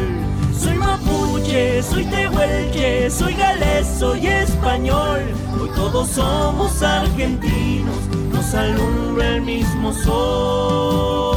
Soy 0.58 0.76
mapuche, 0.76 1.84
soy 1.84 2.06
tehuelche, 2.06 3.10
soy 3.12 3.34
galés, 3.34 3.88
soy 4.00 4.28
español. 4.28 5.22
Hoy 5.60 5.70
todos 5.76 6.10
somos 6.10 6.82
argentinos, 6.82 8.00
nos 8.32 8.54
alumbra 8.54 9.28
el 9.36 9.42
mismo 9.42 9.92
sol. 9.94 11.35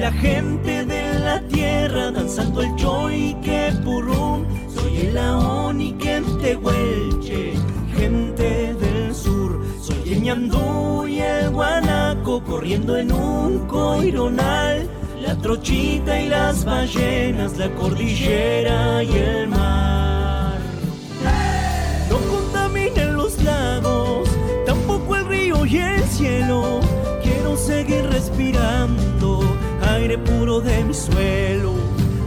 La 0.00 0.12
gente 0.12 0.86
de 0.86 1.18
la 1.18 1.40
tierra 1.42 2.10
danzando 2.10 2.62
el 2.62 2.74
choy 2.76 3.36
que 3.42 3.70
purrum. 3.84 4.46
Soy 4.74 4.96
el 5.08 5.18
aoni 5.18 5.92
que 5.92 6.16
en 6.16 6.38
Tehuelche, 6.38 7.52
gente 7.94 8.74
del 8.74 9.14
sur. 9.14 9.60
Soy 9.82 10.14
el 10.14 10.22
ñandú 10.22 11.06
y 11.06 11.20
el 11.20 11.50
guanaco 11.50 12.42
corriendo 12.42 12.96
en 12.96 13.12
un 13.12 13.66
coironal. 13.66 14.88
La 15.20 15.36
trochita 15.36 16.18
y 16.18 16.28
las 16.30 16.64
ballenas, 16.64 17.58
la 17.58 17.70
cordillera 17.74 19.04
y 19.04 19.12
el 19.12 19.48
mar. 19.48 20.58
No 22.08 22.16
contaminen 22.34 23.16
los 23.16 23.42
lagos, 23.42 24.30
tampoco 24.64 25.16
el 25.16 25.26
río 25.26 25.66
y 25.66 25.76
el 25.76 26.02
cielo. 26.04 26.80
Quiero 27.22 27.54
seguir 27.58 28.06
respirando 28.06 29.39
aire 30.00 30.18
puro 30.18 30.60
de 30.60 30.84
mi 30.84 30.94
suelo. 30.94 31.74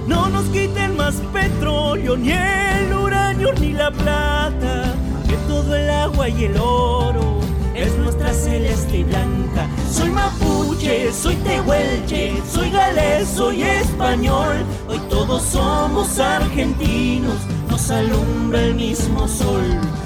No 0.08 0.30
nos 0.30 0.46
quiten 0.46 0.96
más 0.96 1.16
petróleo, 1.34 2.16
ni 2.16 2.32
el 2.32 2.94
uranio, 2.94 3.54
ni 3.54 3.74
la 3.74 3.90
plata, 3.92 4.94
que 5.28 5.36
todo 5.48 5.76
el 5.76 5.90
agua 5.90 6.30
y 6.30 6.46
el 6.46 6.58
oro 6.58 7.40
es 7.76 7.98
nuestra 7.98 8.34
celeste 8.34 9.00
y 9.00 9.04
blanca. 9.04 9.68
Soy 9.92 10.10
mapuche, 10.10 11.12
soy 11.12 11.36
tehuelche, 11.38 12.34
soy 12.52 12.70
galés, 12.70 13.28
soy 13.30 13.64
español. 13.64 14.56
Hoy 14.88 15.00
todos 15.10 15.42
somos 15.44 16.20
argentinos, 16.20 17.38
nos 17.74 17.90
alumbra 17.90 18.62
el 18.66 18.76
mismo 18.76 19.28
sol. 19.28 19.66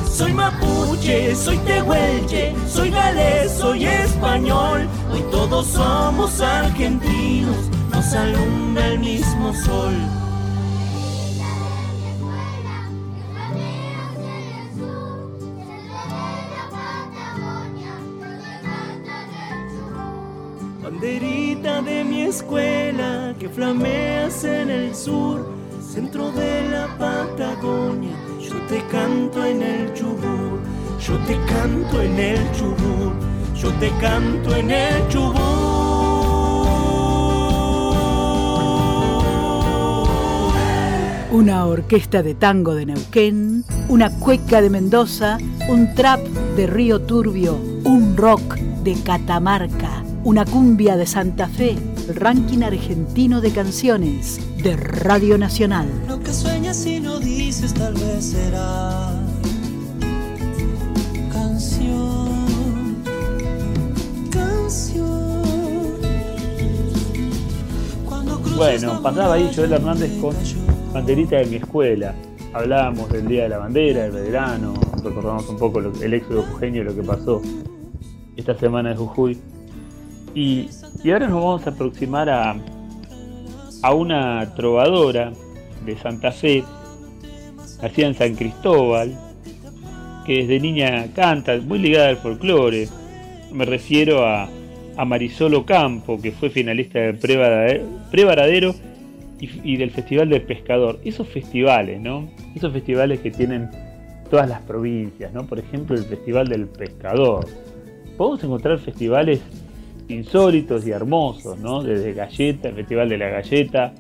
Soy 0.10 0.32
mapuche, 0.32 1.36
soy 1.36 1.58
tehuelche, 1.58 2.56
soy 2.66 2.90
galés, 2.92 3.52
soy 3.52 3.84
español. 3.86 4.88
Hoy 5.12 5.22
todos 5.32 5.68
somos 5.68 6.40
argentinos, 6.40 7.70
nos 7.92 8.14
alumbra 8.14 8.88
el 8.88 9.00
mismo 9.00 9.54
sol. 9.54 9.96
Banderita 20.82 21.82
de 21.82 22.06
mi 22.06 22.22
escuela 22.22 23.36
que 23.38 23.50
flameas 23.50 24.46
en 24.46 24.70
el 24.70 24.96
sur, 24.96 25.57
centro 25.98 26.32
de 26.32 26.70
la 26.70 26.86
Patagonia. 27.00 28.16
Yo 28.40 28.56
te 28.70 28.86
canto 28.86 29.44
en 29.44 29.64
el 29.64 29.92
Chubut, 29.96 30.62
yo 31.00 31.18
te 31.26 31.36
canto 31.52 32.00
en 32.00 32.20
el 32.20 32.52
Chubut, 32.52 33.14
yo 33.56 33.72
te 33.80 33.90
canto 34.00 34.56
en 34.56 34.70
el 34.70 35.08
Chubut. 35.08 35.42
Una 41.32 41.66
orquesta 41.66 42.22
de 42.22 42.36
tango 42.36 42.76
de 42.76 42.86
Neuquén, 42.86 43.64
una 43.90 44.12
cueca 44.20 44.62
de 44.62 44.70
Mendoza, 44.70 45.40
un 45.68 45.96
trap 45.96 46.20
de 46.56 46.68
Río 46.68 47.02
Turbio, 47.02 47.56
un 47.86 48.16
rock 48.16 48.54
de 48.84 48.94
Catamarca, 49.02 50.04
una 50.28 50.44
cumbia 50.44 50.98
de 50.98 51.06
Santa 51.06 51.48
Fe, 51.48 51.78
el 52.10 52.14
ranking 52.16 52.62
argentino 52.62 53.40
de 53.40 53.52
canciones 53.52 54.42
de 54.62 54.76
Radio 54.76 55.38
Nacional. 55.38 55.88
Lo 56.06 56.20
que 56.20 56.34
sueñas 56.34 56.86
y 56.86 57.00
no 57.00 57.18
dices 57.18 57.74
tal 57.74 57.94
vez 57.94 58.26
será 58.26 59.10
canción, 61.32 62.98
canción. 64.30 65.44
Bueno, 68.58 69.02
pasaba 69.02 69.36
ahí 69.36 69.50
Joel 69.56 69.72
Hernández 69.72 70.12
con 70.20 70.36
Banderita 70.94 71.38
de 71.38 71.46
mi 71.46 71.56
escuela. 71.56 72.14
Hablábamos 72.54 73.10
del 73.14 73.28
Día 73.30 73.44
de 73.44 73.50
la 73.50 73.60
Bandera, 73.60 74.04
del 74.10 74.12
verano, 74.12 74.74
recordamos 75.02 75.48
un 75.48 75.58
poco 75.58 75.80
lo- 75.80 75.94
el 76.02 76.14
éxodo 76.14 76.44
jujeño 76.52 76.82
y 76.82 76.84
lo 76.84 76.94
que 76.94 77.04
pasó 77.04 77.42
esta 78.36 78.58
semana 78.60 78.90
de 78.90 78.96
Jujuy. 78.98 79.38
Y, 80.38 80.70
ahora 81.12 81.28
nos 81.28 81.44
vamos 81.44 81.66
a 81.66 81.72
aproximar 81.72 82.30
a, 82.30 82.56
a 83.82 83.94
una 83.96 84.54
trovadora 84.54 85.34
de 85.84 85.98
Santa 85.98 86.32
Fe, 86.32 86.64
nacida 87.82 88.06
en 88.06 88.14
San 88.14 88.36
Cristóbal, 88.36 89.18
que 90.28 90.44
desde 90.44 90.60
niña 90.60 91.08
canta, 91.16 91.58
muy 91.58 91.80
ligada 91.80 92.10
al 92.10 92.18
folclore. 92.18 92.88
Me 93.52 93.66
refiero 93.66 94.28
a, 94.28 94.48
a 94.96 95.06
Marisol 95.06 95.56
Ocampo, 95.56 96.22
que 96.22 96.32
fue 96.32 96.52
finalista 96.52 97.00
del 97.00 97.20
Prevarade- 97.20 97.84
Prevaradero 98.12 98.76
y, 99.40 99.74
y 99.74 99.78
del 99.78 99.90
Festival 99.90 100.30
del 100.30 100.44
Pescador. 100.44 101.00
Esos 101.04 101.28
festivales, 101.30 102.00
¿no? 102.00 102.30
Esos 102.54 102.72
festivales 102.72 103.22
que 103.22 103.32
tienen 103.32 103.72
todas 104.30 104.48
las 104.48 104.62
provincias, 104.62 105.34
¿no? 105.34 105.48
Por 105.48 105.58
ejemplo, 105.58 105.96
el 105.96 106.04
Festival 106.04 106.48
del 106.48 106.68
Pescador. 106.68 107.48
Podemos 108.18 108.44
encontrar 108.44 108.78
festivales 108.78 109.42
insólitos 110.10 110.86
y 110.88 110.92
hermosos, 110.92 111.60
¿no? 111.60 111.84
Desde 111.84 112.14
Galleta, 112.14 112.72
Festival 112.72 113.10
de 113.10 113.18
la 113.18 113.30
Galleta, 113.30 113.94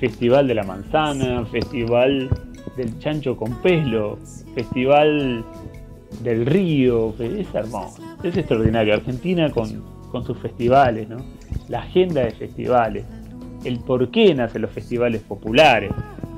Festival 0.00 0.48
de 0.48 0.54
la 0.54 0.64
Manzana, 0.64 1.44
Festival 1.46 2.28
del 2.76 2.98
Chancho 2.98 3.36
con 3.36 3.54
Pelo, 3.62 4.18
Festival 4.54 5.44
del 6.22 6.46
Río, 6.46 7.14
es 7.20 7.54
hermoso, 7.54 8.02
es 8.22 8.36
extraordinario. 8.36 8.94
Argentina 8.94 9.50
con, 9.50 9.82
con 10.10 10.24
sus 10.24 10.38
festivales, 10.38 11.08
¿no? 11.08 11.16
La 11.68 11.80
agenda 11.82 12.22
de 12.22 12.32
festivales, 12.32 13.04
el 13.64 13.78
por 13.78 14.10
qué 14.10 14.34
nacen 14.34 14.62
los 14.62 14.72
festivales 14.72 15.22
populares. 15.22 15.92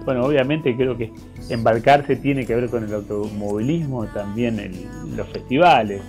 Bueno, 0.04 0.24
obviamente 0.26 0.76
creo 0.76 0.98
que 0.98 1.10
embarcarse 1.48 2.16
tiene 2.16 2.44
que 2.44 2.54
ver 2.54 2.68
con 2.68 2.84
el 2.84 2.92
automovilismo, 2.92 4.04
también 4.06 4.58
el- 4.60 5.16
los 5.16 5.26
festivales, 5.28 6.02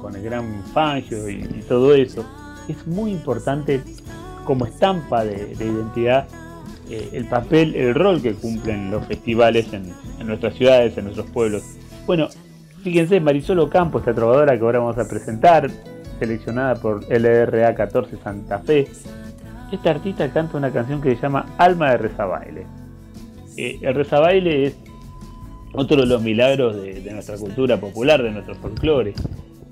con, 0.00 0.16
el 0.16 0.22
gran 0.22 0.64
Fangio 0.72 1.28
y, 1.28 1.42
todo 1.68 1.94
eso. 1.94 2.24
Es 2.68 2.86
muy 2.86 3.12
importante 3.12 3.82
como 4.44 4.66
estampa 4.66 5.24
de, 5.24 5.54
de 5.54 5.64
identidad 5.64 6.26
eh, 6.90 7.10
el 7.12 7.26
papel, 7.26 7.74
el 7.74 7.94
rol 7.94 8.22
que 8.22 8.32
cumplen 8.32 8.90
los 8.90 9.04
festivales 9.06 9.70
en, 9.74 9.92
nuestras 10.26 10.54
ciudades, 10.54 10.96
en 10.96 11.04
nuestros 11.04 11.28
pueblos. 11.30 11.62
Bueno, 12.06 12.28
fíjense, 12.82 13.20
Marisol 13.20 13.58
Ocampo, 13.58 13.98
esta 13.98 14.14
trovadora 14.14 14.56
que 14.56 14.64
ahora 14.64 14.78
vamos 14.78 14.96
a 14.96 15.06
presentar, 15.06 15.70
seleccionada 16.18 16.76
por 16.76 17.04
LRA 17.10 17.74
14 17.74 18.16
Santa 18.24 18.60
Fe, 18.60 18.88
esta 19.70 19.90
artista 19.90 20.32
canta 20.32 20.56
una 20.56 20.70
canción 20.70 21.02
que 21.02 21.14
se 21.14 21.20
llama 21.20 21.44
Alma 21.58 21.90
de 21.90 21.98
Rezabaile. 21.98 22.66
Eh, 23.58 23.78
el 23.82 23.94
rezabaile 23.94 24.64
es 24.64 24.76
otro 25.74 25.98
de 25.98 26.06
los 26.06 26.22
milagros 26.22 26.76
de, 26.76 27.02
de 27.02 27.12
nuestra 27.12 27.36
cultura 27.36 27.78
popular, 27.78 28.22
de 28.22 28.30
nuestro 28.30 28.54
folclore. 28.54 29.12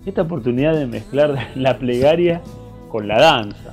Esta 0.07 0.23
oportunidad 0.23 0.77
de 0.77 0.87
mezclar 0.87 1.49
la 1.57 1.79
plegaria 1.79 2.41
con 2.89 3.09
la 3.09 3.21
danza. 3.21 3.73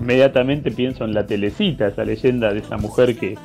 Inmediatamente 0.00 0.70
pienso 0.70 1.04
en 1.04 1.12
la 1.12 1.26
telecita, 1.26 1.88
esa 1.88 2.04
leyenda 2.04 2.52
de 2.52 2.60
esa 2.60 2.76
mujer 2.76 3.16
que, 3.16 3.36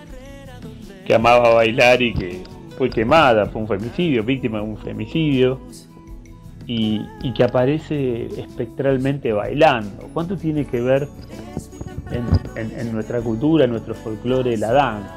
que 1.05 1.15
amaba 1.15 1.49
bailar 1.55 2.01
y 2.01 2.13
que 2.13 2.43
fue 2.77 2.91
quemada, 2.91 3.47
fue 3.47 3.61
un 3.61 3.67
femicidio, 3.67 4.23
víctima 4.23 4.59
de 4.59 4.63
un 4.63 4.77
femicidio. 4.77 5.59
y, 6.67 7.01
que 7.35 7.43
aparece 7.43 8.27
espectralmente 8.39 9.33
bailando. 9.33 10.07
¿Cuánto 10.13 10.37
tiene 10.37 10.65
que 10.65 10.79
ver 10.79 11.07
en, 12.11 12.93
nuestra 12.93 13.19
cultura, 13.19 13.65
en 13.65 13.71
nuestro 13.71 13.95
folclore, 13.95 14.55
la 14.57 14.71
danza? 14.71 15.15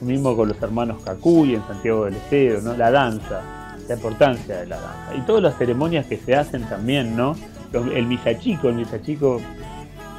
Lo 0.00 0.06
mismo 0.06 0.34
con 0.34 0.48
los 0.48 0.60
hermanos 0.62 1.02
Cacuy 1.04 1.54
en 1.54 1.62
Santiago 1.66 2.06
del 2.06 2.14
Estero, 2.14 2.62
¿no? 2.62 2.76
La 2.76 2.90
danza, 2.90 3.42
la 3.88 3.94
importancia 3.94 4.58
de 4.58 4.66
la 4.66 4.80
danza. 4.80 5.14
Y 5.16 5.20
todas 5.22 5.42
las 5.42 5.56
ceremonias 5.56 6.06
que 6.06 6.16
se 6.16 6.34
hacen 6.34 6.62
también, 6.62 7.16
¿no? 7.16 7.36
El 7.72 8.06
misachico, 8.06 8.68
el 8.68 8.76
misachico 8.76 9.40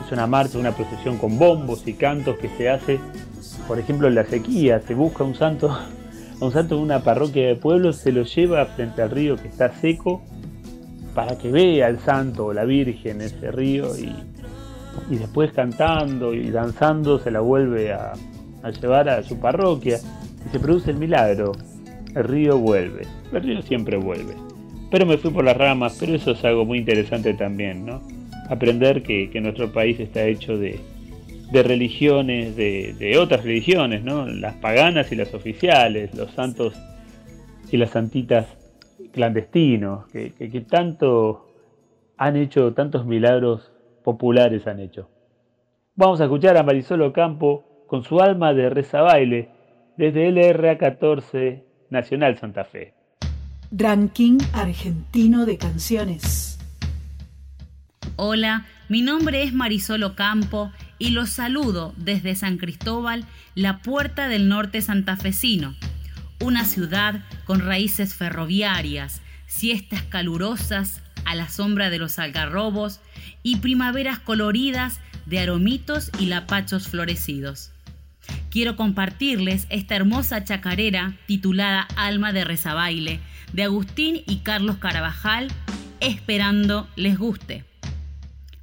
es 0.05 0.11
una 0.11 0.27
marcha, 0.27 0.57
una 0.57 0.71
procesión 0.71 1.17
con 1.17 1.37
bombos 1.37 1.87
y 1.87 1.93
cantos 1.93 2.37
que 2.37 2.49
se 2.49 2.69
hace, 2.69 2.99
por 3.67 3.79
ejemplo, 3.79 4.07
en 4.07 4.15
la 4.15 4.25
sequía, 4.25 4.79
se 4.79 4.93
busca 4.93 5.23
un 5.23 5.35
santo, 5.35 5.77
un 6.39 6.51
santo 6.51 6.75
en 6.75 6.81
una 6.81 7.03
parroquia 7.03 7.47
de 7.47 7.55
pueblo, 7.55 7.93
se 7.93 8.11
lo 8.11 8.23
lleva 8.23 8.65
frente 8.65 9.01
al 9.01 9.11
río 9.11 9.35
que 9.35 9.47
está 9.47 9.71
seco 9.73 10.21
para 11.17 11.35
que 11.35 11.51
vea 11.51 11.87
el 11.87 11.99
santo 11.99 12.45
o 12.45 12.53
la 12.53 12.63
virgen 12.63 13.21
ese 13.21 13.51
río 13.51 13.97
y, 13.97 14.13
después 15.15 15.51
cantando 15.51 16.33
y 16.33 16.51
danzando 16.51 17.19
se 17.19 17.31
la 17.31 17.39
vuelve 17.39 17.91
a, 17.91 18.13
llevar 18.81 19.09
a 19.09 19.23
su 19.23 19.39
parroquia 19.39 19.99
y 20.45 20.49
se 20.51 20.59
produce 20.59 20.91
el 20.91 20.97
milagro. 20.97 21.53
El 22.17 22.23
río 22.23 22.57
vuelve, 22.57 23.03
el 23.31 23.43
río 23.43 23.61
siempre 23.61 23.95
vuelve. 23.95 24.33
Pero 24.89 25.05
me 25.05 25.19
fui 25.19 25.29
por 25.29 25.43
las 25.45 25.55
ramas, 25.55 25.97
pero 25.99 26.15
eso 26.15 26.31
es 26.31 26.43
algo 26.43 26.65
muy 26.65 26.79
interesante 26.79 27.35
también, 27.35 27.85
¿no? 27.85 28.01
Aprender 28.49 29.03
que, 29.03 29.29
nuestro 29.39 29.71
país 29.71 29.99
está 29.99 30.23
hecho 30.23 30.57
de, 30.57 30.79
religiones, 31.51 32.55
de, 32.55 33.15
otras 33.19 33.43
religiones, 33.43 34.03
¿no? 34.03 34.25
Las 34.25 34.55
paganas 34.55 35.11
y 35.11 35.15
las 35.15 35.31
oficiales, 35.35 36.15
los 36.15 36.31
santos 36.31 36.73
y 37.71 37.77
las 37.77 37.91
santitas 37.91 38.47
clandestinos, 39.11 40.07
que, 40.07 40.65
tanto 40.67 41.51
han 42.17 42.35
hecho, 42.35 42.73
tantos 42.73 43.05
milagros 43.05 43.71
populares 44.03 44.65
han 44.65 44.79
hecho. 44.79 45.07
Vamos 45.93 46.19
a 46.19 46.23
escuchar 46.23 46.57
a 46.57 46.63
Marisol 46.63 47.03
Ocampo 47.03 47.85
con 47.85 48.03
su 48.03 48.19
alma 48.21 48.55
de 48.55 48.71
reza 48.71 49.01
baile 49.01 49.49
desde 49.97 50.31
LRA 50.31 50.79
14 50.79 51.66
Nacional 51.89 52.37
Santa 52.39 52.63
Fe. 52.63 52.93
Ranking 53.71 54.37
argentino 54.53 55.45
de 55.45 55.57
canciones. 55.57 56.59
Hola, 58.15 58.65
mi 58.89 59.01
nombre 59.01 59.43
es 59.43 59.53
Marisol 59.53 60.03
Ocampo 60.03 60.71
y 60.97 61.09
los 61.09 61.29
saludo 61.29 61.93
desde 61.97 62.35
San 62.35 62.57
Cristóbal, 62.57 63.25
la 63.55 63.81
puerta 63.81 64.27
del 64.27 64.47
norte 64.49 64.81
santafesino 64.81 65.75
una 66.39 66.65
ciudad 66.65 67.23
con 67.45 67.59
raíces 67.61 68.13
ferroviarias, 68.13 69.21
siestas 69.47 70.03
calurosas 70.03 71.01
a 71.25 71.35
la 71.35 71.49
sombra 71.49 71.89
de 71.89 71.97
los 71.97 72.19
algarrobos 72.19 72.99
y 73.43 73.57
primaveras 73.57 74.19
coloridas 74.19 74.99
de 75.25 75.39
aromitos 75.39 76.11
y 76.19 76.27
lapachos 76.27 76.87
florecidos. 76.87 77.71
Quiero 78.49 78.75
compartirles 78.75 79.67
esta 79.69 79.95
hermosa 79.95 80.43
chacarera 80.43 81.15
titulada 81.25 81.87
Alma 81.95 82.33
de 82.33 82.45
Rezabaile 82.45 83.19
de 83.53 83.63
Agustín 83.63 84.23
y 84.25 84.37
Carlos 84.37 84.77
Carabajal, 84.77 85.51
esperando 85.99 86.87
les 86.95 87.17
guste. 87.17 87.65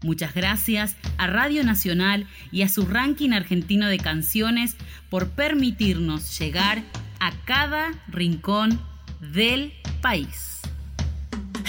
Muchas 0.02 0.34
gracias 0.34 0.96
a 1.16 1.26
Radio 1.26 1.64
Nacional 1.64 2.26
y 2.52 2.62
a 2.62 2.68
su 2.68 2.84
ranking 2.84 3.30
argentino 3.30 3.88
de 3.88 3.98
canciones 3.98 4.76
por 5.08 5.30
permitirnos 5.30 6.38
llegar 6.38 6.82
a 7.20 7.32
cada 7.46 7.90
rincón 8.08 8.80
del 9.20 9.72
país. 10.02 10.60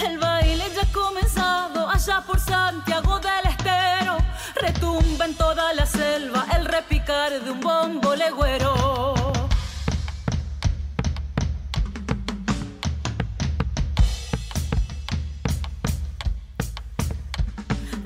El 0.06 0.18
baile 0.18 0.64
ya 0.74 0.82
ha 0.82 0.92
comenzado 0.92 1.88
allá 1.88 2.20
por 2.26 2.38
Santiago 2.38 3.18
del 3.20 3.50
Estero. 3.50 4.18
Retumba 4.60 5.24
en 5.24 5.34
toda 5.34 5.72
de 7.06 7.50
un 7.52 7.60
bombo 7.60 8.16
legüero. 8.16 9.14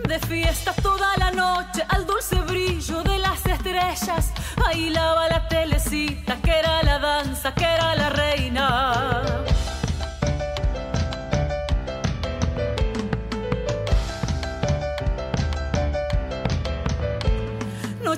de 0.06 0.18
fiesta 0.26 0.74
toda 0.82 1.16
la 1.16 1.30
noche 1.30 1.82
al 1.88 2.04
dulce 2.04 2.36
brillo 2.42 3.02
de 3.02 3.18
las 3.18 3.46
estrellas. 3.46 4.32
Bailaba 4.56 5.30
la 5.30 5.48
telecita, 5.48 6.36
que 6.42 6.58
era 6.58 6.82
la 6.82 6.98
danza, 6.98 7.54
que 7.54 7.64
era 7.64 7.96
la 7.96 8.10
reina. 8.10 9.40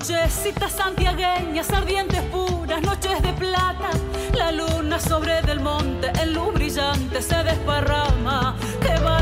Nochecitas 0.03 0.73
santiagueñas, 0.73 1.71
ardientes 1.71 2.21
puras, 2.23 2.83
noches 2.83 3.23
de 3.23 3.33
plata. 3.35 3.91
La 4.35 4.51
luna 4.51 4.99
sobre 4.99 5.41
del 5.43 5.61
monte, 5.61 6.11
en 6.21 6.35
luz 6.35 6.53
brillante 6.55 7.23
se 7.23 7.37
desparrama. 7.45 8.57
Que 8.81 8.99
baile 8.99 9.22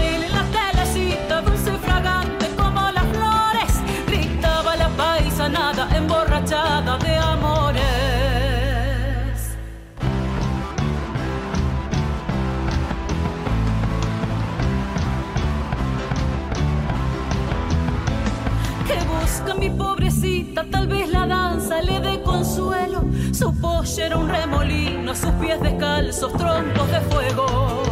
Un 23.99 24.29
remolino, 24.29 25.17
sus 25.17 25.33
pies 25.33 25.61
descalzos, 25.61 26.33
troncos 26.35 26.91
de 26.93 27.01
fuego. 27.01 27.83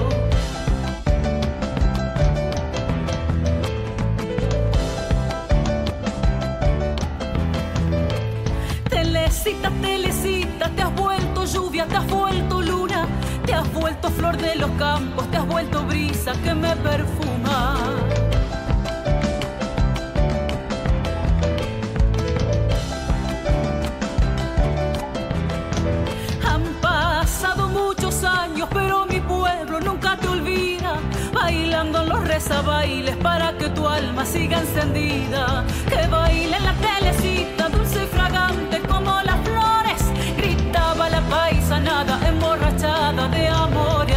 Telecita, 8.89 9.71
telecita, 9.83 10.71
te 10.71 10.83
has 10.83 10.95
vuelto 10.95 11.45
lluvia, 11.45 11.85
te 11.87 11.97
has 11.97 12.07
vuelto 12.07 12.63
luna, 12.63 13.09
te 13.45 13.55
has 13.55 13.73
vuelto 13.73 14.09
flor 14.11 14.37
de 14.37 14.55
los 14.55 14.71
campos, 14.79 15.29
te 15.33 15.37
has 15.37 15.47
vuelto 15.49 15.83
brisa 15.83 16.33
que 16.45 16.55
me 16.55 16.77
perfuma. 16.77 17.28
Los 32.49 32.65
rezabailes 32.65 33.17
para 33.17 33.57
que 33.59 33.69
tu 33.71 33.87
alma 33.87 34.25
siga 34.25 34.61
encendida, 34.61 35.65
que 35.89 36.07
baile 36.09 36.57
en 36.57 36.65
la 36.65 36.75
telecita 36.75 37.69
dulce 37.69 38.05
y 38.05 38.07
fragante 38.07 38.81
como 38.89 39.11
las 39.23 39.39
flores, 39.45 40.03
gritaba 40.37 41.11
la 41.11 41.21
paisanada 41.29 42.27
emborrachada 42.29 43.29
de 43.29 43.49
amores. 43.49 44.17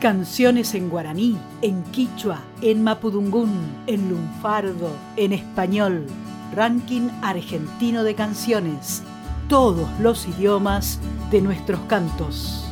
Canciones 0.00 0.74
en 0.74 0.88
guaraní, 0.90 1.38
en 1.62 1.82
quichua, 1.84 2.40
en 2.60 2.82
mapudungún, 2.82 3.52
en 3.86 4.08
lunfardo, 4.10 4.90
en 5.16 5.32
español. 5.32 6.06
Ranking 6.54 7.08
argentino 7.22 8.04
de 8.04 8.14
canciones. 8.14 9.02
Todos 9.48 9.88
los 10.00 10.26
idiomas 10.28 11.00
de 11.30 11.40
nuestros 11.40 11.80
cantos. 11.88 12.63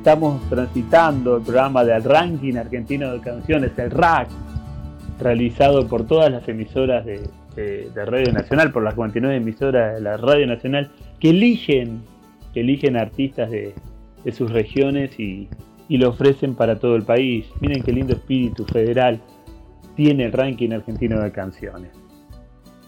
Estamos 0.00 0.40
transitando 0.48 1.36
el 1.36 1.42
programa 1.42 1.84
del 1.84 2.02
ranking 2.02 2.54
argentino 2.54 3.12
de 3.12 3.20
canciones, 3.20 3.72
el 3.76 3.90
RAC, 3.90 4.28
realizado 5.18 5.86
por 5.86 6.06
todas 6.06 6.32
las 6.32 6.48
emisoras 6.48 7.04
de, 7.04 7.28
Radio 7.94 8.32
Nacional, 8.32 8.72
por 8.72 8.82
las 8.82 8.94
49 8.94 9.36
emisoras 9.36 9.96
de 9.96 10.00
la 10.00 10.16
Radio 10.16 10.46
Nacional, 10.46 10.90
que 11.18 11.28
eligen, 11.28 12.00
que 12.54 12.60
eligen 12.60 12.96
artistas 12.96 13.50
de, 13.50 13.74
sus 14.32 14.50
regiones 14.50 15.20
y, 15.20 15.50
lo 15.90 16.08
ofrecen 16.08 16.54
para 16.54 16.78
todo 16.78 16.96
el 16.96 17.02
país. 17.02 17.44
Miren 17.60 17.82
qué 17.82 17.92
lindo 17.92 18.14
espíritu 18.14 18.64
federal 18.64 19.20
tiene 19.96 20.24
el 20.24 20.32
ranking 20.32 20.70
argentino 20.70 21.20
de 21.20 21.30
canciones. 21.30 21.90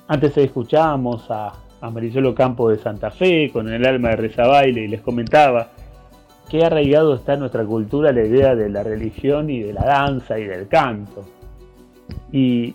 Antes 0.08 0.38
escuchábamos 0.38 1.30
a, 1.30 1.52
a 1.82 1.90
Marisol 1.90 2.34
Campo 2.34 2.70
de 2.70 2.78
Santa 2.78 3.10
Fe 3.10 3.50
con 3.52 3.70
el 3.70 3.84
alma 3.84 4.08
de 4.08 4.16
Rezabaile 4.16 4.84
y 4.84 4.88
les 4.88 5.02
comentaba 5.02 5.72
qué 6.52 6.66
arraigado 6.66 7.14
está 7.14 7.32
en 7.32 7.40
nuestra 7.40 7.64
cultura 7.64 8.12
la 8.12 8.26
idea 8.26 8.54
de 8.54 8.68
la 8.68 8.82
religión 8.82 9.48
y 9.48 9.62
de 9.62 9.72
la 9.72 9.86
danza 9.86 10.38
y 10.38 10.44
del 10.44 10.68
canto. 10.68 11.24
Y, 12.30 12.74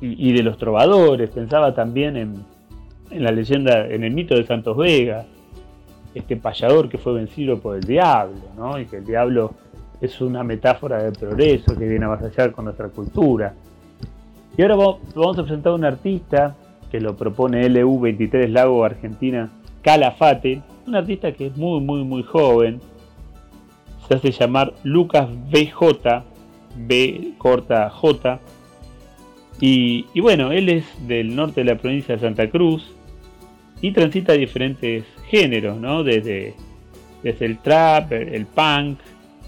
y, 0.00 0.32
de 0.32 0.42
los 0.44 0.56
trovadores, 0.56 1.30
pensaba 1.30 1.74
también 1.74 2.16
en, 2.16 2.44
en, 3.10 3.24
la 3.24 3.32
leyenda, 3.32 3.88
en 3.88 4.04
el 4.04 4.12
mito 4.12 4.36
de 4.36 4.46
Santos 4.46 4.76
Vega, 4.76 5.24
este 6.14 6.36
payador 6.36 6.88
que 6.88 6.96
fue 6.96 7.14
vencido 7.14 7.58
por 7.58 7.74
el 7.74 7.82
diablo, 7.82 8.42
¿no? 8.56 8.78
y 8.78 8.86
que 8.86 8.98
el 8.98 9.04
diablo 9.04 9.54
es 10.00 10.20
una 10.20 10.44
metáfora 10.44 11.02
de 11.02 11.10
progreso 11.10 11.76
que 11.76 11.88
viene 11.88 12.04
a 12.04 12.08
avasallar 12.08 12.52
con 12.52 12.66
nuestra 12.66 12.88
cultura. 12.90 13.52
Y 14.56 14.62
ahora 14.62 14.76
vamos 14.76 15.38
a 15.38 15.42
presentar 15.42 15.72
a 15.72 15.74
un 15.74 15.84
artista 15.84 16.54
que 16.88 17.00
lo 17.00 17.16
propone 17.16 17.68
LU23 17.68 18.46
Lago 18.46 18.84
Argentina, 18.84 19.50
Calafate, 19.82 20.62
un 20.86 20.94
artista 20.94 21.32
que 21.32 21.46
es 21.46 21.56
muy, 21.56 21.80
muy, 21.80 22.04
muy 22.04 22.22
joven. 22.22 22.80
Se 24.08 24.14
hace 24.14 24.30
llamar 24.30 24.74
Lucas 24.84 25.28
BJ, 25.50 26.24
B 26.76 27.32
corta 27.38 27.90
J. 27.90 28.40
Y, 29.60 30.04
bueno, 30.20 30.52
él 30.52 30.68
es 30.68 30.84
del 31.06 31.34
norte 31.34 31.62
de 31.62 31.72
la 31.72 31.78
provincia 31.78 32.14
de 32.14 32.20
Santa 32.20 32.50
Cruz 32.50 32.92
y 33.80 33.92
transita 33.92 34.34
diferentes 34.34 35.04
géneros, 35.28 35.78
¿no? 35.78 36.04
Desde, 36.04 36.54
desde 37.22 37.46
el 37.46 37.58
trap, 37.58 38.12
el 38.12 38.46
punk, 38.46 38.98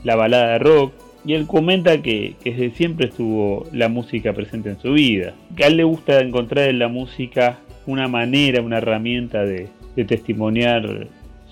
la 0.05 0.17
balada 0.17 0.59
rock. 0.59 0.93
Y 1.25 1.35
él 1.35 1.47
comenta 1.47 2.01
que, 2.01 2.37
desde 2.43 2.71
siempre 2.71 3.09
estuvo 3.09 3.67
la 3.73 3.89
música 3.89 4.33
presente 4.33 4.71
en 4.71 4.81
su 4.81 4.93
vida. 4.93 5.35
Que 5.57 5.65
a 5.65 5.67
él 5.67 5.77
le 5.77 5.85
gusta 5.85 6.21
encontrar 6.21 6.69
en 6.69 6.79
la 6.79 6.89
música 6.89 7.59
una 7.87 8.09
manera, 8.09 8.63
una 8.63 8.79
herramienta 8.79 9.45
de, 9.45 9.69
testimoniar 10.07 11.09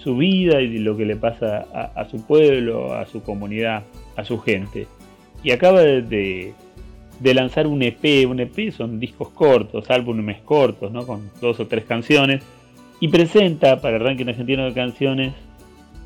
su 0.07 0.17
vida 0.17 0.61
y 0.61 0.79
lo 0.79 0.97
que 0.97 1.05
le 1.05 1.17
pasa 1.17 1.67
a, 1.97 2.09
su 2.09 2.25
pueblo, 2.25 2.95
a 2.95 3.07
su 3.07 3.25
comunidad, 3.25 3.83
a 4.15 4.25
su 4.25 4.39
gente. 4.39 4.87
Y 5.43 5.51
acaba 5.51 5.81
de, 5.81 6.55
lanzar 7.21 7.67
un 7.67 7.83
EP, 7.83 8.25
un 8.31 8.39
EP 8.39 8.71
son 8.71 9.01
discos 9.01 9.31
cortos, 9.31 9.91
álbumes 9.91 10.41
cortos, 10.43 10.93
¿no? 10.93 11.05
con 11.05 11.29
dos 11.41 11.59
o 11.59 11.67
tres 11.67 11.87
canciones, 11.87 12.45
y 13.01 13.09
presenta 13.09 13.81
para 13.81 13.97
el 13.97 14.05
ranking 14.05 14.29
argentino 14.29 14.65
de 14.67 14.75
canciones 14.75 15.35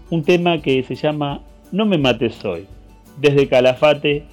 un 0.09 0.25
tema 0.25 0.63
que 0.63 0.83
se 0.83 0.95
llama 0.95 1.43
No 1.71 1.85
me 1.85 1.99
mates 1.99 2.43
hoy, 2.43 2.67
desde 3.19 3.49
Calafate, 3.49 4.25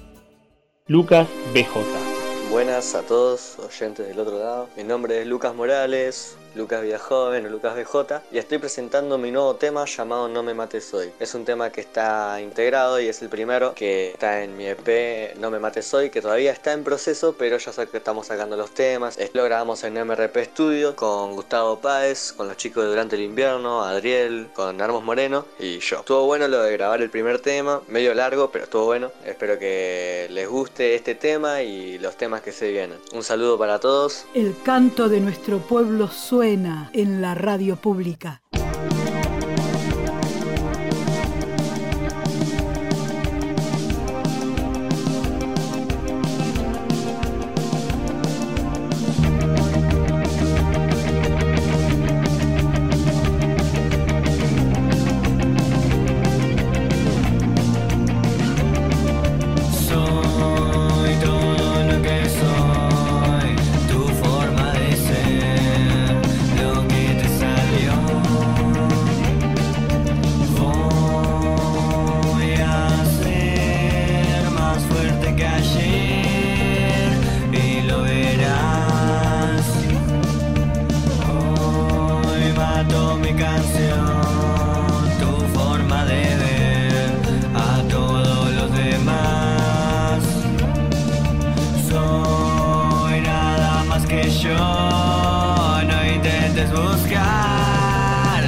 Lucas 0.86 1.28
BJ. 1.52 2.08
Buenas 2.50 2.94
a 2.94 3.02
todos, 3.02 3.58
oyentes 3.58 4.08
del 4.08 4.18
otro 4.18 4.38
lado. 4.38 4.68
Mi 4.78 4.82
nombre 4.82 5.20
es 5.20 5.26
Lucas 5.26 5.54
Morales, 5.54 6.38
Lucas 6.58 6.82
Villajoven 6.82 7.46
o 7.46 7.48
Lucas 7.50 7.76
BJ 7.76 8.20
y 8.32 8.38
estoy 8.38 8.58
presentando 8.58 9.16
mi 9.16 9.30
nuevo 9.30 9.54
tema 9.54 9.84
llamado 9.84 10.28
No 10.28 10.42
me 10.42 10.54
mates 10.54 10.92
hoy. 10.92 11.12
Es 11.20 11.32
un 11.36 11.44
tema 11.44 11.70
que 11.70 11.80
está 11.80 12.40
integrado 12.40 13.00
y 13.00 13.06
es 13.06 13.22
el 13.22 13.28
primero 13.28 13.74
que 13.74 14.10
está 14.10 14.42
en 14.42 14.56
mi 14.56 14.66
EP 14.66 15.36
No 15.38 15.52
me 15.52 15.60
mates 15.60 15.94
hoy 15.94 16.10
que 16.10 16.20
todavía 16.20 16.50
está 16.50 16.72
en 16.72 16.82
proceso 16.82 17.36
pero 17.38 17.58
ya 17.58 17.72
sé 17.72 17.86
que 17.86 17.98
estamos 17.98 18.26
sacando 18.26 18.56
los 18.56 18.72
temas. 18.72 19.16
Lo 19.34 19.44
grabamos 19.44 19.84
en 19.84 19.94
MRP 20.04 20.36
Studio 20.46 20.96
con 20.96 21.36
Gustavo 21.36 21.78
Páez, 21.78 22.32
con 22.32 22.48
los 22.48 22.56
chicos 22.56 22.82
de 22.82 22.90
Durante 22.90 23.14
el 23.14 23.22
Invierno, 23.22 23.84
Adriel, 23.84 24.48
con 24.52 24.80
Armos 24.82 25.04
Moreno 25.04 25.46
y 25.60 25.78
yo. 25.78 26.00
Estuvo 26.00 26.26
bueno 26.26 26.48
lo 26.48 26.60
de 26.64 26.72
grabar 26.72 27.00
el 27.00 27.10
primer 27.10 27.38
tema, 27.38 27.82
medio 27.86 28.14
largo 28.14 28.50
pero 28.50 28.64
estuvo 28.64 28.86
bueno. 28.86 29.12
Espero 29.24 29.60
que 29.60 30.26
les 30.30 30.48
guste 30.48 30.96
este 30.96 31.14
tema 31.14 31.62
y 31.62 32.00
los 32.00 32.16
temas 32.16 32.42
que 32.42 32.50
se 32.50 32.72
vienen. 32.72 32.98
Un 33.12 33.22
saludo 33.22 33.56
para 33.56 33.78
todos. 33.78 34.24
El 34.34 34.56
canto 34.64 35.08
de 35.08 35.20
nuestro 35.20 35.58
pueblo 35.58 36.08
suena 36.08 36.47
en 36.48 37.20
la 37.20 37.34
radio 37.34 37.76
pública. 37.76 38.40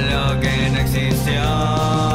lo 0.09 0.39
que 0.39 0.69
no 0.71 0.79
existió. 0.79 2.10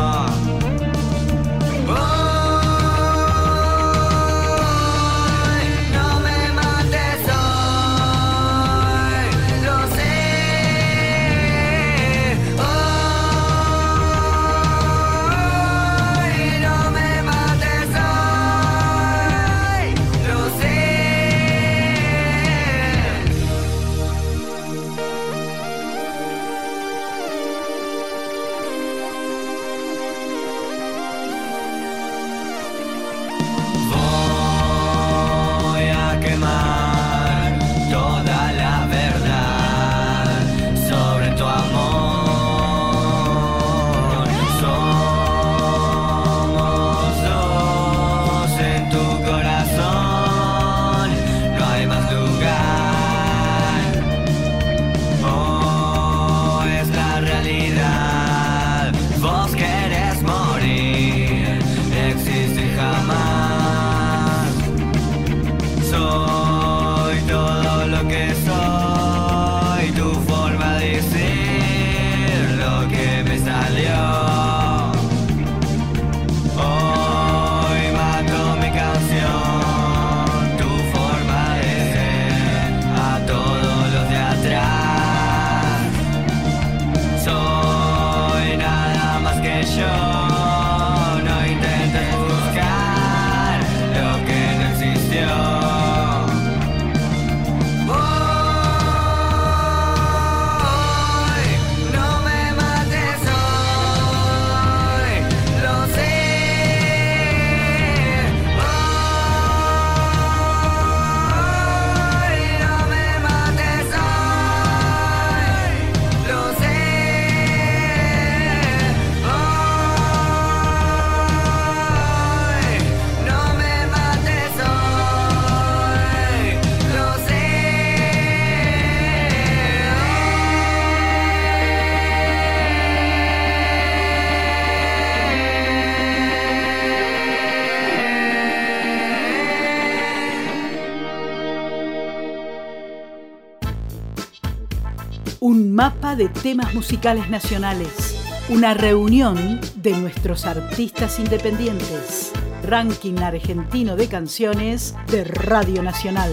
De 146.16 146.28
temas 146.30 146.74
musicales 146.74 147.28
nacionales. 147.28 148.16
Una 148.48 148.72
reunión 148.72 149.60
de 149.76 149.92
nuestros 149.92 150.46
artistas 150.46 151.18
independientes. 151.18 152.32
Ranking 152.62 153.18
argentino 153.18 153.96
de 153.96 154.08
canciones 154.08 154.94
de 155.08 155.24
Radio 155.24 155.82
Nacional. 155.82 156.32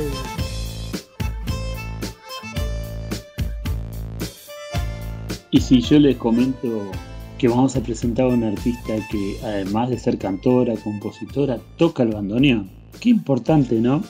Y 5.52 5.60
si 5.60 5.82
yo 5.82 6.00
les 6.00 6.16
comento 6.16 6.90
que 7.38 7.50
vamos 7.50 7.76
a 7.76 7.82
presentar 7.82 8.28
a 8.28 8.30
una 8.30 8.48
artista 8.48 8.94
que 9.12 9.38
además 9.44 9.90
de 9.90 10.00
ser 10.00 10.18
cantora, 10.18 10.76
compositora, 10.78 11.60
toca 11.78 12.04
el 12.04 12.10
bandoneón. 12.14 12.70
Qué 13.02 13.10
importante, 13.10 13.82
¿no? 13.82 14.02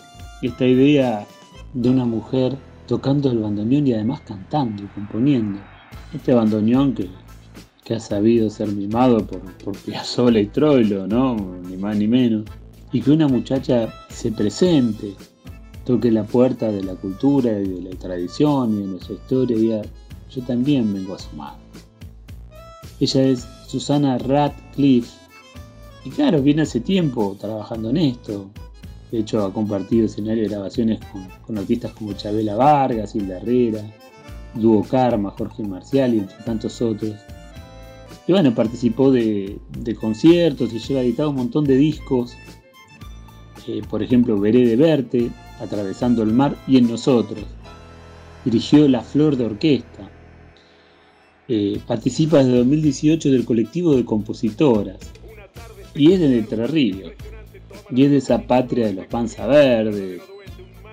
Esta 0.44 0.66
idea 0.66 1.26
de 1.74 1.90
una 1.90 2.06
mujer 2.06 2.56
tocando 2.88 3.32
el 3.32 3.40
bandoneón 3.40 3.88
y 3.88 3.94
además 3.94 4.22
cantando 4.22 4.84
y 4.84 4.88
componiendo. 4.88 5.60
Este 6.14 6.34
bandoneón 6.34 6.94
que, 6.94 7.10
ha 7.94 8.00
sabido 8.00 8.50
ser 8.50 8.70
mimado 8.70 9.26
por, 9.26 9.42
por 9.58 9.78
Piazzolla 9.78 10.40
y 10.40 10.48
Troilo, 10.48 11.06
¿no? 11.06 11.36
Ni 11.68 11.78
más 11.78 11.98
ni 11.98 12.08
menos. 12.08 12.46
Y 12.92 13.02
que 13.02 13.12
una 13.12 13.28
muchacha 13.28 13.94
se 14.10 14.32
presente, 14.32 15.14
toque 15.84 16.12
la 16.12 16.24
puerta 16.24 16.72
de 16.72 16.84
la 16.84 16.96
cultura 16.96 17.60
y 17.60 17.68
de 17.68 17.82
la 17.82 17.96
tradición 17.98 18.74
y 18.74 18.82
de 18.82 18.88
nuestra 18.88 19.16
historia 19.16 19.58
y 19.58 19.60
diga, 19.62 19.82
yo 20.30 20.42
también 20.44 20.94
vengo 20.94 21.16
a 21.16 21.20
sumar. 21.20 21.56
Ella 23.00 23.24
es 23.24 23.48
Susana 23.68 24.18
Radcliffe. 24.18 25.12
Y 26.06 26.10
claro, 26.10 26.42
viene 26.42 26.64
hace 26.64 26.80
tiempo 26.80 27.36
trabajando 27.40 27.90
en 27.90 27.98
esto. 27.98 28.50
De 29.14 29.20
hecho, 29.20 29.46
ha 29.46 29.54
compartido 29.54 30.08
escenario 30.08 30.42
de 30.42 30.50
grabaciones 30.50 31.00
con, 31.46 31.56
artistas 31.60 31.92
como 31.92 32.14
Chabela 32.14 32.56
Vargas, 32.56 33.14
Hilda 33.14 33.38
Herrera, 33.38 33.84
Dúo 34.56 34.84
Karma, 34.84 35.30
Jorge 35.38 35.62
Marcial 35.62 36.16
y 36.16 36.18
entre 36.18 36.38
tantos 36.38 36.82
otros. 36.82 37.14
Y 38.26 38.32
bueno, 38.32 38.56
participó 38.56 39.12
de, 39.12 39.60
conciertos 40.02 40.74
y 40.74 40.80
lleva 40.80 41.02
editado 41.02 41.30
un 41.30 41.36
montón 41.36 41.64
de 41.64 41.76
discos. 41.76 42.36
Eh, 43.68 43.84
por 43.88 44.02
ejemplo, 44.02 44.40
Veré 44.40 44.66
de 44.66 44.78
Verte, 44.78 45.30
Atravesando 45.60 46.24
el 46.24 46.34
Mar 46.34 46.58
y 46.68 46.78
En 46.78 46.90
Nosotros. 46.90 47.46
Dirigió 48.44 48.88
La 48.88 49.02
Flor 49.02 49.38
de 49.38 49.46
Orquesta. 49.46 50.10
Eh, 51.48 51.80
participa 51.86 52.40
desde 52.40 52.58
2018 52.58 53.30
del 53.30 53.46
colectivo 53.46 53.96
de 53.96 54.06
compositoras 54.06 54.98
y 55.94 56.14
es 56.14 56.20
de 56.20 56.36
Entre 56.36 56.66
Ríos. 56.66 57.12
Y 57.96 58.06
es 58.06 58.12
de 58.12 58.18
esa 58.18 58.40
patria 58.40 58.88
de 58.88 58.94
los 58.94 59.08
panza 59.08 59.46
verdes, 59.46 60.22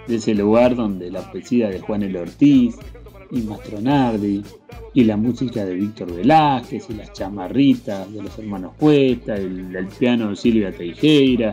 de 0.07 0.15
ese 0.15 0.35
lugar 0.35 0.77
donde 0.77 1.11
la 1.11 1.31
poesía 1.31 1.71
de 1.71 1.81
Juan 1.81 2.03
El 2.03 2.17
Ortiz 2.17 2.77
y 3.31 3.41
Mastronardi 3.43 4.43
y 4.93 5.05
la 5.05 5.17
música 5.17 5.65
de 5.65 5.75
Víctor 5.75 6.13
Velázquez 6.13 6.91
y 6.91 6.95
las 6.95 7.13
chamarritas 7.13 8.13
de 8.13 8.23
los 8.23 8.39
hermanos 8.39 8.73
Cuesta, 8.79 9.37
el, 9.37 9.75
el 9.75 9.87
piano 9.87 10.31
de 10.31 10.37
Silvia 10.37 10.73
Teijeira 10.73 11.53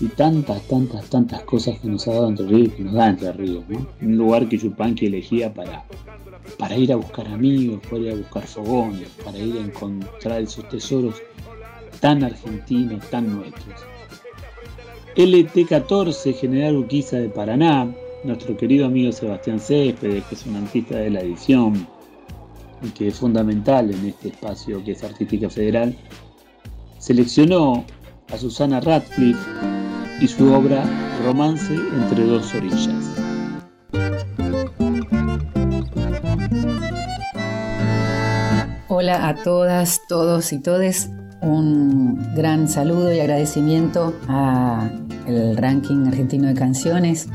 y 0.00 0.06
tantas, 0.06 0.60
tantas, 0.62 1.08
tantas 1.08 1.42
cosas 1.42 1.78
que 1.78 1.88
nos 1.88 2.06
ha 2.08 2.14
dado 2.14 2.28
Entre 2.28 2.46
Ríos, 2.46 2.74
que 2.74 2.82
nos 2.82 2.94
da 2.94 3.08
Entre 3.08 3.32
Ríos, 3.32 3.64
Un 4.02 4.16
lugar 4.16 4.48
que 4.48 4.58
Yupanqui 4.58 5.06
elegía 5.06 5.54
para 5.54 5.84
para 6.58 6.76
ir 6.76 6.92
a 6.92 6.96
buscar 6.96 7.26
amigos, 7.28 7.80
para 7.88 8.02
ir 8.02 8.12
a 8.12 8.16
buscar 8.16 8.46
fogones, 8.46 9.08
para 9.24 9.38
ir 9.38 9.56
a 9.56 9.60
encontrar 9.60 10.42
esos 10.42 10.68
tesoros 10.68 11.22
tan 12.00 12.22
argentinos, 12.22 13.08
tan 13.10 13.34
nuestros. 13.34 13.93
LT14, 15.16 16.34
General 16.34 16.74
Urquiza 16.74 17.18
de 17.18 17.28
Paraná, 17.28 17.88
nuestro 18.24 18.56
querido 18.56 18.86
amigo 18.86 19.12
Sebastián 19.12 19.60
Céspedes, 19.60 20.24
que 20.24 20.34
es 20.34 20.44
un 20.44 20.56
artista 20.56 20.96
de 20.96 21.10
la 21.10 21.20
edición 21.20 21.86
y 22.82 22.88
que 22.88 23.08
es 23.08 23.20
fundamental 23.20 23.92
en 23.92 24.06
este 24.06 24.28
espacio 24.28 24.82
que 24.84 24.92
es 24.92 25.04
Artística 25.04 25.48
Federal, 25.48 25.96
seleccionó 26.98 27.84
a 28.32 28.36
Susana 28.36 28.80
Radcliffe 28.80 29.38
y 30.20 30.26
su 30.26 30.52
obra 30.52 30.84
Romance 31.24 31.72
entre 31.72 32.24
dos 32.24 32.52
orillas. 32.52 33.14
Hola 38.88 39.28
a 39.28 39.34
todas, 39.36 40.00
todos 40.08 40.52
y 40.52 40.58
todes. 40.58 41.08
Un 41.40 42.34
gran 42.34 42.68
saludo 42.68 43.12
y 43.12 43.20
agradecimiento 43.20 44.14
a 44.28 44.88
el 45.26 45.56
ranking 45.56 46.06
argentino 46.06 46.48
de 46.48 46.54
canciones. 46.54 47.28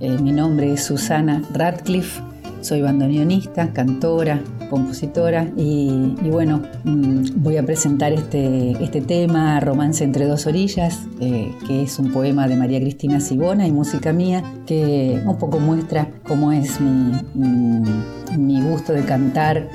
Eh, 0.00 0.18
mi 0.18 0.32
nombre 0.32 0.72
es 0.72 0.84
Susana 0.84 1.42
Radcliffe, 1.52 2.20
soy 2.62 2.80
bandoneonista, 2.80 3.72
cantora, 3.72 4.40
compositora 4.70 5.50
y, 5.56 6.14
bueno, 6.30 6.62
mm, 6.84 7.42
voy 7.42 7.56
a 7.56 7.62
presentar 7.62 8.12
este, 8.12 8.72
este 8.82 9.00
tema, 9.00 9.60
Romance 9.60 10.02
entre 10.02 10.26
dos 10.26 10.46
orillas, 10.46 11.00
eh, 11.20 11.52
que 11.66 11.82
es 11.82 11.98
un 11.98 12.10
poema 12.12 12.48
de 12.48 12.56
María 12.56 12.80
Cristina 12.80 13.20
Sibona 13.20 13.66
y 13.66 13.72
música 13.72 14.12
mía, 14.12 14.42
que 14.64 15.20
un 15.26 15.36
poco 15.38 15.58
muestra 15.58 16.08
cómo 16.26 16.52
es 16.52 16.80
mi, 16.80 18.62
gusto 18.62 18.92
de 18.92 19.04
cantar 19.04 19.58
eh, 19.58 19.68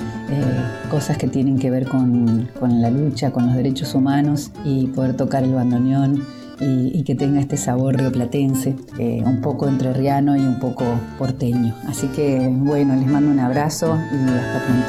cosas 0.90 1.18
que 1.18 1.28
tienen 1.28 1.60
que 1.60 1.70
ver 1.70 1.88
con, 1.88 2.50
con 2.60 2.82
la 2.82 2.90
lucha, 2.90 3.32
con 3.32 3.46
los 3.48 3.56
derechos 3.56 3.94
humanos 3.94 4.52
y 4.66 4.88
poder 4.88 5.16
tocar 5.16 5.44
el 5.44 5.54
bandoneón 5.54 6.24
y, 6.60 7.04
que 7.04 7.16
tenga 7.16 7.40
este 7.40 7.58
sabor 7.58 7.96
rioplatense, 7.96 8.76
eh, 9.00 9.22
un 9.26 9.42
poco 9.42 9.68
entrerriano 9.68 10.36
y 10.36 10.42
un 10.42 10.60
poco 10.60 10.86
porteño. 11.18 11.76
Así 11.88 12.08
que 12.08 12.50
bueno, 12.52 12.96
les 12.96 13.08
mando 13.08 13.32
un 13.32 13.40
abrazo 13.40 13.98
y 14.12 14.16
hasta 14.30 14.66
pronto. 14.66 14.88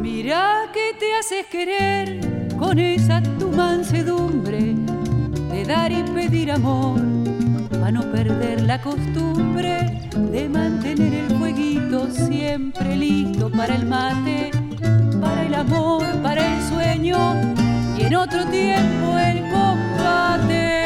Mira 0.00 0.70
que 0.72 0.94
te 0.98 1.14
haces 1.14 1.46
querer 1.50 2.20
con 2.58 2.78
esa 2.78 3.22
tu 3.38 3.48
mansedumbre 3.48 4.74
de 5.50 5.64
dar 5.64 5.92
y 5.92 6.02
pedir 6.14 6.52
amor, 6.52 7.00
para 7.70 7.90
no 7.90 8.02
perder 8.12 8.62
la 8.62 8.80
costumbre 8.80 10.00
de 10.30 10.48
mantener 10.48 11.14
el 11.14 11.36
fueguito 11.36 12.08
siempre 12.10 12.96
listo 12.96 13.50
para 13.50 13.74
el 13.74 13.86
mate, 13.86 14.50
para 15.20 15.42
el 15.46 15.54
amor, 15.54 16.04
para 16.22 16.54
el 16.54 16.62
sueño 16.68 17.18
y 17.58 17.71
en 18.12 18.16
otro 18.16 18.44
tiempo 18.44 19.18
el 19.18 19.40
combate. 19.48 20.84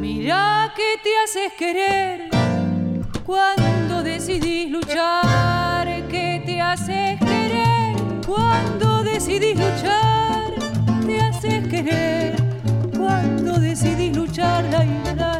Mira 0.00 0.72
que 0.74 0.98
te 1.04 1.10
haces 1.22 1.52
querer 1.56 2.30
cuando 3.24 4.02
decidís 4.02 4.72
luchar, 4.72 5.86
que 6.08 6.42
te 6.44 6.60
haces 6.60 7.20
querer 7.20 7.94
cuando 8.26 9.04
decidís 9.04 9.56
luchar, 9.56 10.52
te 11.06 11.20
haces 11.20 11.68
querer 11.68 12.34
cuando 12.96 13.60
decidís 13.60 14.16
luchar, 14.16 14.64
la 14.64 15.37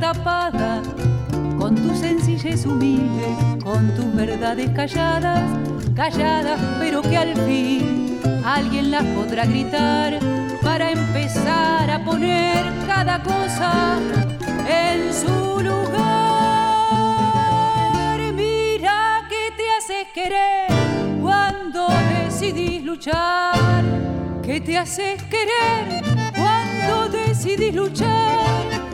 tapada, 0.00 0.82
con 1.58 1.74
tu 1.74 1.94
sencillez 1.96 2.66
humilde, 2.66 3.36
con 3.62 3.94
tus 3.94 4.14
verdades 4.14 4.70
calladas, 4.70 5.42
calladas, 5.94 6.60
pero 6.78 7.02
que 7.02 7.16
al 7.16 7.34
fin 7.46 8.20
alguien 8.44 8.90
las 8.90 9.04
podrá 9.04 9.44
gritar 9.46 10.18
para 10.62 10.90
empezar 10.90 11.90
a 11.90 12.04
poner 12.04 12.64
cada 12.86 13.22
cosa 13.22 13.98
en 14.66 15.12
su 15.12 15.60
lugar. 15.60 16.02
Mira 18.34 19.22
que 19.28 19.52
te 19.56 19.70
haces 19.76 20.06
querer 20.14 20.66
cuando 21.20 21.88
decidís 22.24 22.84
luchar, 22.84 23.84
que 24.42 24.60
te 24.60 24.78
haces 24.78 25.22
querer 25.24 26.02
cuando 26.36 27.08
decidís 27.08 27.74
luchar 27.74 28.91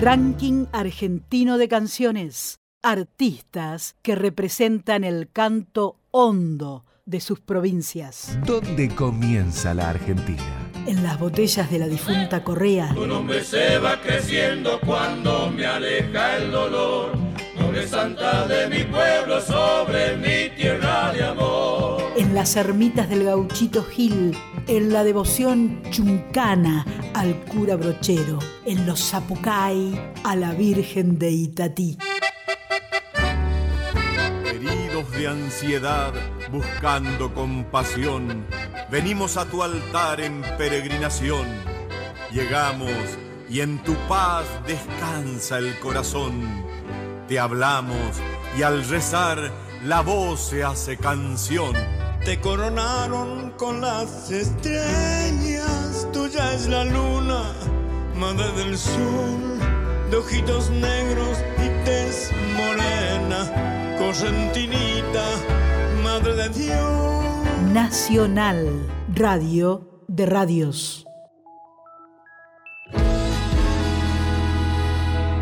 Ranking 0.00 0.66
argentino 0.72 1.56
de 1.58 1.68
canciones. 1.68 2.58
Artistas 2.82 3.94
que 4.02 4.16
representan 4.16 5.04
el 5.04 5.30
canto 5.30 6.00
hondo 6.10 6.84
de 7.04 7.20
sus 7.20 7.40
provincias. 7.40 8.38
¿Dónde 8.46 8.88
comienza 8.94 9.74
la 9.74 9.90
Argentina? 9.90 10.70
En 10.86 11.02
las 11.02 11.18
botellas 11.18 11.70
de 11.70 11.78
la 11.78 11.86
difunta 11.88 12.42
Correa. 12.44 12.92
Tu 12.94 13.06
nombre 13.06 13.42
se 13.44 13.78
va 13.78 14.00
creciendo 14.00 14.80
cuando 14.80 15.50
me 15.50 15.66
aleja 15.66 16.36
el 16.36 16.50
dolor. 16.50 17.16
Noble 17.58 17.86
santa 17.86 18.46
de 18.46 18.68
mi 18.68 18.84
pueblo 18.84 19.40
sobre 19.40 20.16
mi 20.16 20.56
tierra 20.56 21.12
de 21.12 21.24
amor. 21.24 22.02
En 22.16 22.34
las 22.34 22.56
ermitas 22.56 23.08
del 23.08 23.24
gauchito 23.24 23.84
Gil. 23.84 24.36
En 24.66 24.92
la 24.92 25.04
devoción 25.04 25.82
chuncana 25.90 26.84
al 27.14 27.34
cura 27.44 27.76
brochero. 27.76 28.38
En 28.64 28.86
los 28.86 29.10
zapucay 29.10 30.12
a 30.24 30.36
la 30.36 30.52
Virgen 30.52 31.18
de 31.18 31.30
Itatí. 31.30 31.98
Ansiedad, 35.26 36.12
buscando 36.50 37.32
compasión, 37.32 38.44
venimos 38.90 39.36
a 39.36 39.44
tu 39.44 39.62
altar 39.62 40.20
en 40.20 40.42
peregrinación. 40.58 41.46
Llegamos 42.32 42.90
y 43.48 43.60
en 43.60 43.82
tu 43.82 43.94
paz 44.08 44.46
descansa 44.66 45.58
el 45.58 45.78
corazón. 45.78 46.64
Te 47.28 47.38
hablamos 47.38 48.20
y 48.56 48.62
al 48.62 48.84
rezar 48.88 49.52
la 49.84 50.00
voz 50.00 50.40
se 50.40 50.64
hace 50.64 50.96
canción. 50.96 51.74
Te 52.24 52.40
coronaron 52.40 53.50
con 53.52 53.80
las 53.80 54.30
estrellas, 54.30 56.08
tuya 56.12 56.52
es 56.54 56.68
la 56.68 56.84
luna, 56.84 57.52
madre 58.16 58.50
del 58.52 58.78
sol, 58.78 59.58
de 60.10 60.16
ojitos 60.16 60.70
negros 60.70 61.38
y 61.58 61.84
tez 61.84 62.30
morena, 62.56 63.71
correntinita, 64.12 65.24
madre 66.02 66.34
de 66.34 66.48
Dios. 66.50 67.72
Nacional, 67.72 68.86
radio 69.14 70.04
de 70.08 70.26
radios. 70.26 71.06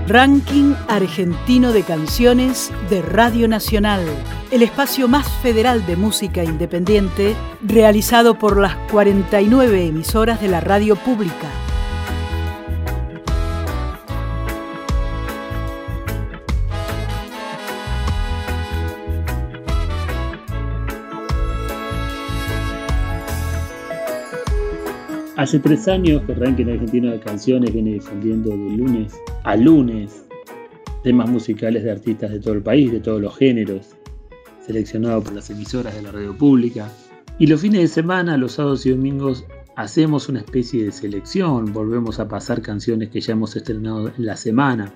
Ranking 0.07 0.75
argentino 0.89 1.73
de 1.73 1.83
canciones 1.83 2.73
de 2.89 3.03
Radio 3.03 3.49
Nacional, 3.49 4.05
el 4.51 4.63
espacio 4.63 5.09
más 5.09 5.29
federal 5.43 5.87
de 5.87 5.97
música 5.97 6.43
independiente 6.43 7.37
realizado 7.63 8.39
por 8.39 8.61
las 8.61 8.77
49 8.91 9.87
emisoras 9.87 10.41
de 10.41 10.49
la 10.49 10.61
radio 10.61 10.97
pública. 10.97 11.70
Hace 25.41 25.59
tres 25.59 25.89
años 25.89 26.21
que 26.27 26.35
Ranking 26.35 26.67
Argentino 26.67 27.11
de 27.11 27.19
Canciones 27.19 27.73
viene 27.73 27.95
difundiendo 27.95 28.51
de 28.51 28.77
lunes 28.77 29.15
a 29.45 29.57
lunes 29.57 30.27
temas 31.03 31.31
musicales 31.31 31.83
de 31.83 31.93
artistas 31.93 32.31
de 32.31 32.41
todo 32.41 32.53
el 32.53 32.63
país, 32.63 32.93
de 32.93 33.01
todos 33.01 33.23
los 33.23 33.39
géneros, 33.39 33.97
seleccionados 34.61 35.25
por 35.25 35.33
las 35.33 35.49
emisoras 35.49 35.95
de 35.95 36.03
la 36.03 36.13
radio 36.13 36.37
pública. 36.37 36.93
Y 37.39 37.47
los 37.47 37.63
fines 37.63 37.81
de 37.81 37.89
semana, 37.89 38.37
los 38.37 38.53
sábados 38.53 38.85
y 38.85 38.91
domingos, 38.91 39.47
hacemos 39.77 40.29
una 40.29 40.41
especie 40.41 40.85
de 40.85 40.93
selección, 40.93 41.73
volvemos 41.73 42.21
a 42.21 42.29
pasar 42.29 42.61
canciones 42.61 43.09
que 43.09 43.23
ya 43.23 43.33
hemos 43.33 43.57
estrenado 43.57 44.09
en 44.09 44.27
la 44.27 44.37
semana. 44.37 44.93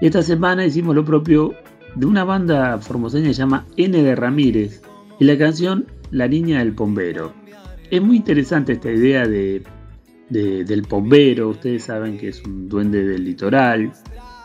Y 0.00 0.06
esta 0.06 0.22
semana 0.22 0.66
hicimos 0.66 0.96
lo 0.96 1.04
propio 1.04 1.54
de 1.94 2.04
una 2.04 2.24
banda 2.24 2.78
formoseña 2.78 3.28
que 3.28 3.34
se 3.34 3.42
llama 3.42 3.64
N 3.76 4.02
de 4.02 4.16
Ramírez 4.16 4.82
y 5.20 5.24
la 5.24 5.38
canción 5.38 5.86
La 6.10 6.26
Niña 6.26 6.58
del 6.58 6.74
Pombero. 6.74 7.37
Es 7.90 8.02
muy 8.02 8.16
interesante 8.16 8.72
esta 8.74 8.90
idea 8.90 9.26
de, 9.26 9.62
de- 10.28 10.64
del 10.64 10.82
pombero, 10.82 11.48
ustedes 11.50 11.84
saben 11.84 12.18
que 12.18 12.28
es 12.28 12.42
un 12.44 12.68
duende 12.68 13.02
del 13.04 13.24
litoral, 13.24 13.92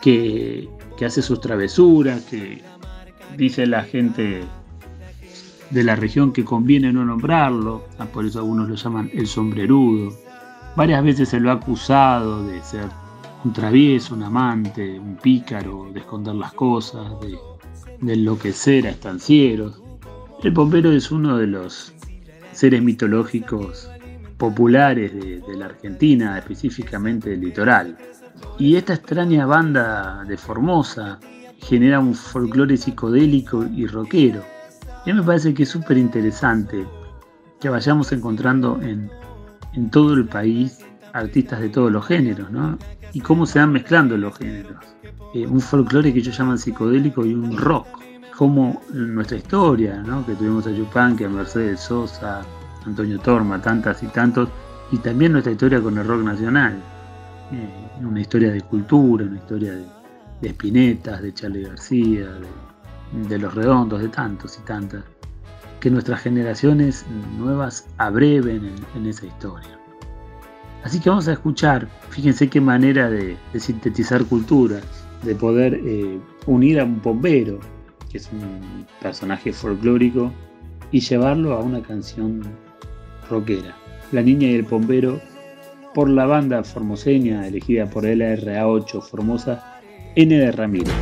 que, 0.00 0.68
que 0.96 1.04
hace 1.06 1.20
sus 1.22 1.40
travesuras, 1.40 2.22
que 2.22 2.62
dice 3.36 3.66
la 3.66 3.82
gente 3.82 4.42
de 5.70 5.84
la 5.84 5.96
región 5.96 6.32
que 6.32 6.44
conviene 6.44 6.92
no 6.92 7.04
nombrarlo, 7.04 7.84
ah, 7.98 8.06
por 8.06 8.24
eso 8.24 8.38
algunos 8.38 8.68
lo 8.68 8.74
llaman 8.76 9.10
el 9.12 9.26
sombrerudo. 9.26 10.12
Varias 10.76 11.04
veces 11.04 11.28
se 11.28 11.40
lo 11.40 11.50
ha 11.50 11.54
acusado 11.54 12.46
de 12.46 12.62
ser 12.62 12.84
un 13.44 13.52
travieso, 13.52 14.14
un 14.14 14.22
amante, 14.22 14.98
un 14.98 15.16
pícaro, 15.16 15.90
de 15.92 16.00
esconder 16.00 16.34
las 16.34 16.52
cosas, 16.54 17.06
de, 17.20 17.36
de 18.00 18.12
enloquecer 18.14 18.86
a 18.86 18.90
estancieros. 18.90 19.80
El 20.42 20.52
pombero 20.52 20.92
es 20.92 21.10
uno 21.10 21.36
de 21.38 21.46
los 21.46 21.93
seres 22.54 22.82
mitológicos 22.82 23.90
populares 24.38 25.12
de, 25.12 25.42
la 25.56 25.66
Argentina, 25.66 26.38
específicamente 26.38 27.30
del 27.30 27.40
litoral. 27.40 27.96
Y 28.58 28.76
esta 28.76 28.94
extraña 28.94 29.46
banda 29.46 30.24
de 30.24 30.36
Formosa 30.36 31.18
genera 31.58 32.00
un 32.00 32.14
folclore 32.14 32.76
psicodélico 32.76 33.64
y 33.64 33.86
rockero. 33.86 34.42
Y 35.06 35.12
me 35.12 35.22
parece 35.22 35.54
que 35.54 35.64
es 35.64 35.68
súper 35.68 35.98
interesante 35.98 36.84
que 37.60 37.68
vayamos 37.68 38.12
encontrando 38.12 38.80
en, 38.82 39.10
en 39.74 39.90
todo 39.90 40.14
el 40.14 40.26
país 40.26 40.80
artistas 41.12 41.60
de 41.60 41.68
todos 41.68 41.92
los 41.92 42.06
géneros, 42.06 42.50
¿no? 42.50 42.76
Y 43.12 43.20
cómo 43.20 43.46
se 43.46 43.60
van 43.60 43.72
mezclando 43.72 44.16
los 44.16 44.36
géneros. 44.36 44.84
Eh, 45.34 45.46
un 45.46 45.60
folclore 45.60 46.12
que 46.12 46.18
ellos 46.18 46.36
llaman 46.36 46.58
psicodélico 46.58 47.24
y 47.24 47.34
un 47.34 47.56
rock. 47.56 47.86
Como 48.36 48.82
nuestra 48.92 49.36
historia, 49.36 50.02
¿no? 50.02 50.26
Que 50.26 50.34
tuvimos 50.34 50.66
a 50.66 50.70
Yupanqui, 50.70 51.24
a 51.24 51.28
Mercedes 51.28 51.80
Sosa, 51.80 52.42
Antonio 52.84 53.18
Torma, 53.20 53.62
tantas 53.62 54.02
y 54.02 54.06
tantos. 54.08 54.48
Y 54.90 54.98
también 54.98 55.32
nuestra 55.32 55.52
historia 55.52 55.80
con 55.80 55.96
el 55.98 56.06
rock 56.06 56.22
nacional. 56.24 56.74
Eh, 57.52 57.68
una 58.02 58.20
historia 58.20 58.50
de 58.50 58.60
cultura, 58.62 59.24
una 59.24 59.36
historia 59.36 59.72
de, 59.72 59.84
de 60.40 60.50
Spinetas, 60.50 61.22
de 61.22 61.32
Charlie 61.32 61.62
García, 61.62 62.28
de, 63.28 63.38
Los 63.38 63.54
Redondos, 63.54 64.00
de 64.00 64.08
tantos 64.08 64.58
y 64.60 64.66
tantas. 64.66 65.04
Que 65.80 65.90
nuestras 65.90 66.20
generaciones 66.20 67.04
nuevas 67.38 67.86
abreven 67.98 68.72
en, 68.96 69.06
esa 69.06 69.26
historia. 69.26 69.78
Así 70.82 71.00
que 71.00 71.08
vamos 71.08 71.28
a 71.28 71.32
escuchar, 71.32 71.88
fíjense 72.10 72.48
qué 72.48 72.60
manera 72.60 73.08
de, 73.08 73.36
sintetizar 73.58 74.24
culturas, 74.24 74.82
de 75.22 75.34
poder 75.34 75.74
eh, 75.74 76.18
unir 76.46 76.80
a 76.80 76.84
un 76.84 77.00
bombero, 77.00 77.58
que 78.14 78.18
es 78.18 78.30
un 78.30 78.86
personaje 79.02 79.52
folclórico, 79.52 80.30
y 80.92 81.00
llevarlo 81.00 81.52
a 81.54 81.58
una 81.58 81.82
canción 81.82 82.44
rockera. 83.28 83.74
La 84.12 84.22
Niña 84.22 84.46
y 84.46 84.54
el 84.54 84.62
Bombero, 84.62 85.20
por 85.92 86.08
la 86.08 86.24
banda 86.24 86.62
formoseña 86.62 87.44
elegida 87.44 87.86
por 87.86 88.04
LRA8 88.04 89.02
Formosa, 89.02 89.80
N 90.14 90.38
de 90.38 90.52
Ramírez. 90.52 90.94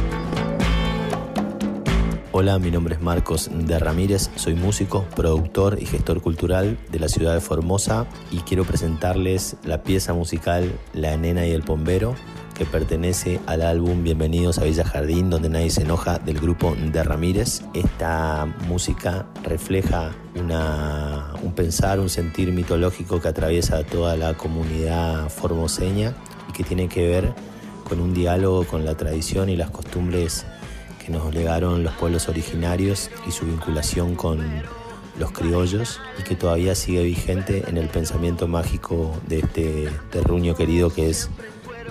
Hola, 2.31 2.59
mi 2.59 2.71
nombre 2.71 2.95
es 2.95 3.03
Marcos 3.03 3.51
de 3.53 3.79
Ramírez, 3.79 4.31
soy 4.37 4.55
músico, 4.55 5.05
productor 5.15 5.77
y 5.83 5.85
gestor 5.85 6.23
cultural 6.23 6.79
de 6.91 6.99
la 6.99 7.09
ciudad 7.09 7.35
de 7.35 7.43
Formosa 7.43 8.07
y 8.31 8.39
quiero 8.39 8.65
presentarles 8.65 9.59
la 9.67 9.83
pieza 9.83 10.15
musical 10.15 10.73
La 10.95 11.15
Nena 11.19 11.47
y 11.47 11.51
el 11.51 11.61
Pombero 11.61 12.15
que 12.53 12.65
pertenece 12.65 13.41
al 13.47 13.63
álbum 13.63 14.03
Bienvenidos 14.03 14.59
a 14.59 14.65
Villa 14.65 14.85
Jardín 14.85 15.31
donde 15.31 15.49
nadie 15.49 15.71
se 15.71 15.83
enoja 15.83 16.19
del 16.19 16.39
grupo 16.39 16.75
de 16.75 17.03
Ramírez. 17.03 17.63
Esta 17.75 18.47
música 18.67 19.27
refleja 19.43 20.15
una, 20.35 21.33
un 21.43 21.55
pensar, 21.55 22.01
un 22.01 22.09
sentir 22.09 22.53
mitológico 22.53 23.21
que 23.21 23.29
atraviesa 23.29 23.85
toda 23.85 24.17
la 24.17 24.35
comunidad 24.35 25.29
formoseña 25.29 26.15
y 26.49 26.53
que 26.53 26.65
tiene 26.65 26.89
que 26.89 27.07
ver 27.09 27.35
con 27.89 28.01
un 28.01 28.15
diálogo 28.15 28.65
con 28.65 28.85
la 28.85 28.97
tradición 28.97 29.49
y 29.49 29.57
las 29.57 29.71
costumbres 29.71 30.47
que 31.05 31.13
nos 31.13 31.35
legaron 31.35 31.83
los 31.83 31.95
pueblos 31.95 32.29
originarios 32.29 33.11
y 33.27 33.33
su 33.33 33.47
vinculación 33.47 34.15
con 34.15 34.63
los 35.19 35.33
criollos 35.33 36.01
y 36.19 36.23
que 36.23 36.35
todavía 36.35 36.75
sigue 36.75 37.03
vigente 37.03 37.65
en 37.69 37.77
el 37.77 37.89
pensamiento 37.89 38.49
mágico 38.49 39.15
de 39.27 39.41
este 39.41 39.89
terruño 40.11 40.55
querido 40.55 40.91
que 40.91 41.11
es 41.11 41.29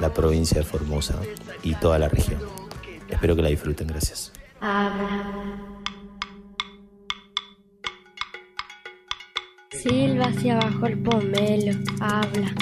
la 0.02 0.12
provincia 0.12 0.58
de 0.58 0.64
Formosa 0.64 1.16
y 1.64 1.76
toda 1.76 1.99
la 1.99 2.10
región. 2.10 2.41
Espero 3.08 3.36
que 3.36 3.41
la 3.43 3.49
disfruten, 3.49 3.88
gracias. 3.88 4.34
Silva 9.70 10.26
hacia 10.26 10.58
abajo 10.58 10.86
el 10.88 10.97
pomelo, 10.99 11.78
habla. 11.99 12.54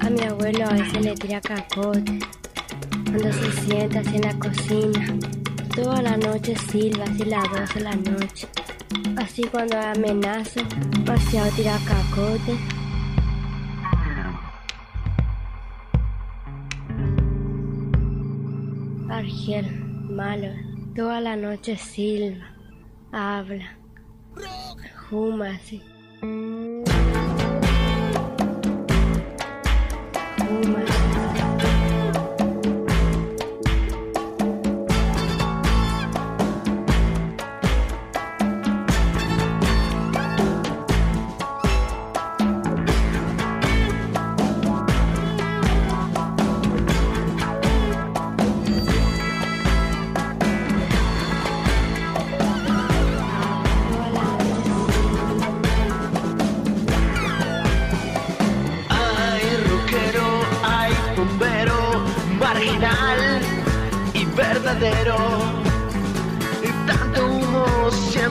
A 0.00 0.10
mi 0.10 0.22
abuelo 0.22 0.66
a 0.66 0.72
veces 0.72 1.02
le 1.02 1.14
tira 1.14 1.40
cacote. 1.40 2.18
Cuando 3.04 3.32
se 3.32 3.52
sienta 3.62 4.00
en 4.00 4.20
la 4.22 4.38
cocina. 4.38 5.18
Toda 5.74 6.02
la 6.02 6.16
noche 6.16 6.54
silba, 6.70 7.04
así 7.04 7.24
las 7.24 7.50
12 7.50 7.74
de 7.74 7.80
la 7.80 7.96
noche. 7.96 8.48
Así 9.16 9.42
cuando 9.44 9.78
amenazo, 9.78 10.60
vaciado 11.04 11.50
tira 11.56 11.78
fiel, 19.24 19.66
malo. 20.10 20.48
Toda 20.94 21.20
la 21.20 21.36
noche 21.36 21.76
silba, 21.76 22.46
habla, 23.12 23.76
juma 25.08 25.50
así. 25.50 25.82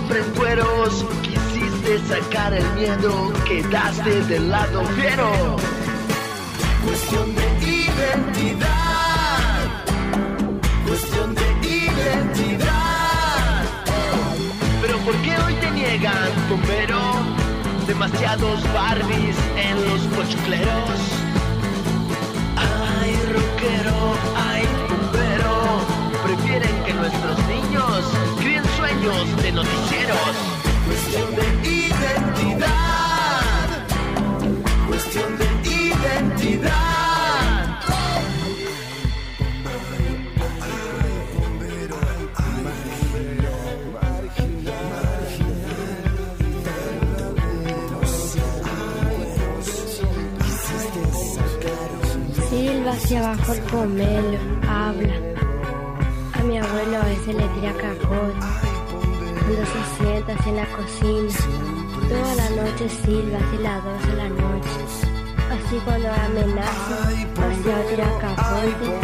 Siempre 0.08 0.24
quisiste 1.22 1.99
sacar 2.08 2.54
el 2.54 2.66
miedo, 2.74 3.34
quedaste 3.45 4.22
del 4.26 4.49
lado 4.49 4.86
fiero. 4.86 5.58
Cuestión 6.86 7.36
de 7.36 7.43
identidad, 7.62 8.66
cuestión 10.86 11.36
de 11.36 11.68
identidad. 11.68 13.64
Pero 14.82 14.97
¿por 14.99 15.16
qué 15.18 15.38
hoy 15.38 15.54
te 15.56 15.72
niegan, 15.72 16.30
bombero? 16.49 17.01
Demasiados 17.88 18.62
Barbies 18.74 19.38
en 19.58 19.89
los 19.89 20.01
pochocleros. 20.16 20.99
Ay, 22.58 23.16
rockero, 23.34 24.16
ay. 24.36 24.53
Prefieren 26.24 26.84
que 26.86 26.93
nuestros 26.93 27.38
niños 27.47 28.01
críen 28.39 28.63
sueños 28.78 29.43
de 29.43 29.51
noticieros. 29.51 30.36
Cuestión 30.88 31.36
de 31.36 31.45
identidad. 31.69 32.67
Cuestión 34.88 35.38
de 35.38 35.45
identidad. 35.69 36.84
Silba 52.49 52.91
hacia 52.91 53.19
abajo 53.19 53.53
el 53.53 53.59
pomelo, 53.61 54.39
abuelo 56.74 56.97
a 56.97 57.05
veces 57.05 57.36
le 57.36 57.47
tira 57.49 57.74
capote. 57.74 58.39
Cuando 59.39 59.65
se 59.65 59.82
sienta 59.97 60.34
en 60.49 60.55
la 60.55 60.65
cocina. 60.76 61.34
Toda 62.09 62.36
la 62.36 62.49
noche 62.49 62.89
silba 62.89 63.38
hacia 63.38 63.59
las 63.59 63.84
12 63.84 64.07
de 64.07 64.15
la 64.15 64.30
noche. 64.30 64.80
Así 65.53 65.76
cuando 65.86 66.09
amenaza, 66.11 66.97
hacia 67.09 67.88
tira 67.89 68.09
capote. 68.19 69.03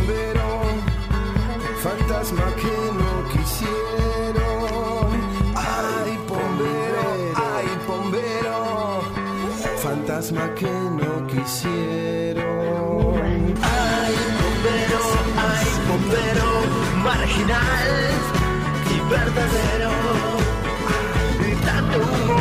Fantasma 1.84 2.48
que 2.56 2.76
no 3.00 3.12
quisieron. 3.32 5.10
Ay, 5.56 6.12
bombero, 6.28 7.08
ay, 7.36 7.68
bombero. 7.88 8.58
Fantasma 9.78 10.54
que 10.56 10.72
no 10.72 11.28
quisieron. 11.28 12.89
Marginal 17.10 17.90
y 18.94 18.98
verdadero. 19.10 19.92
Tanto 21.66 21.98
humo, 21.98 22.40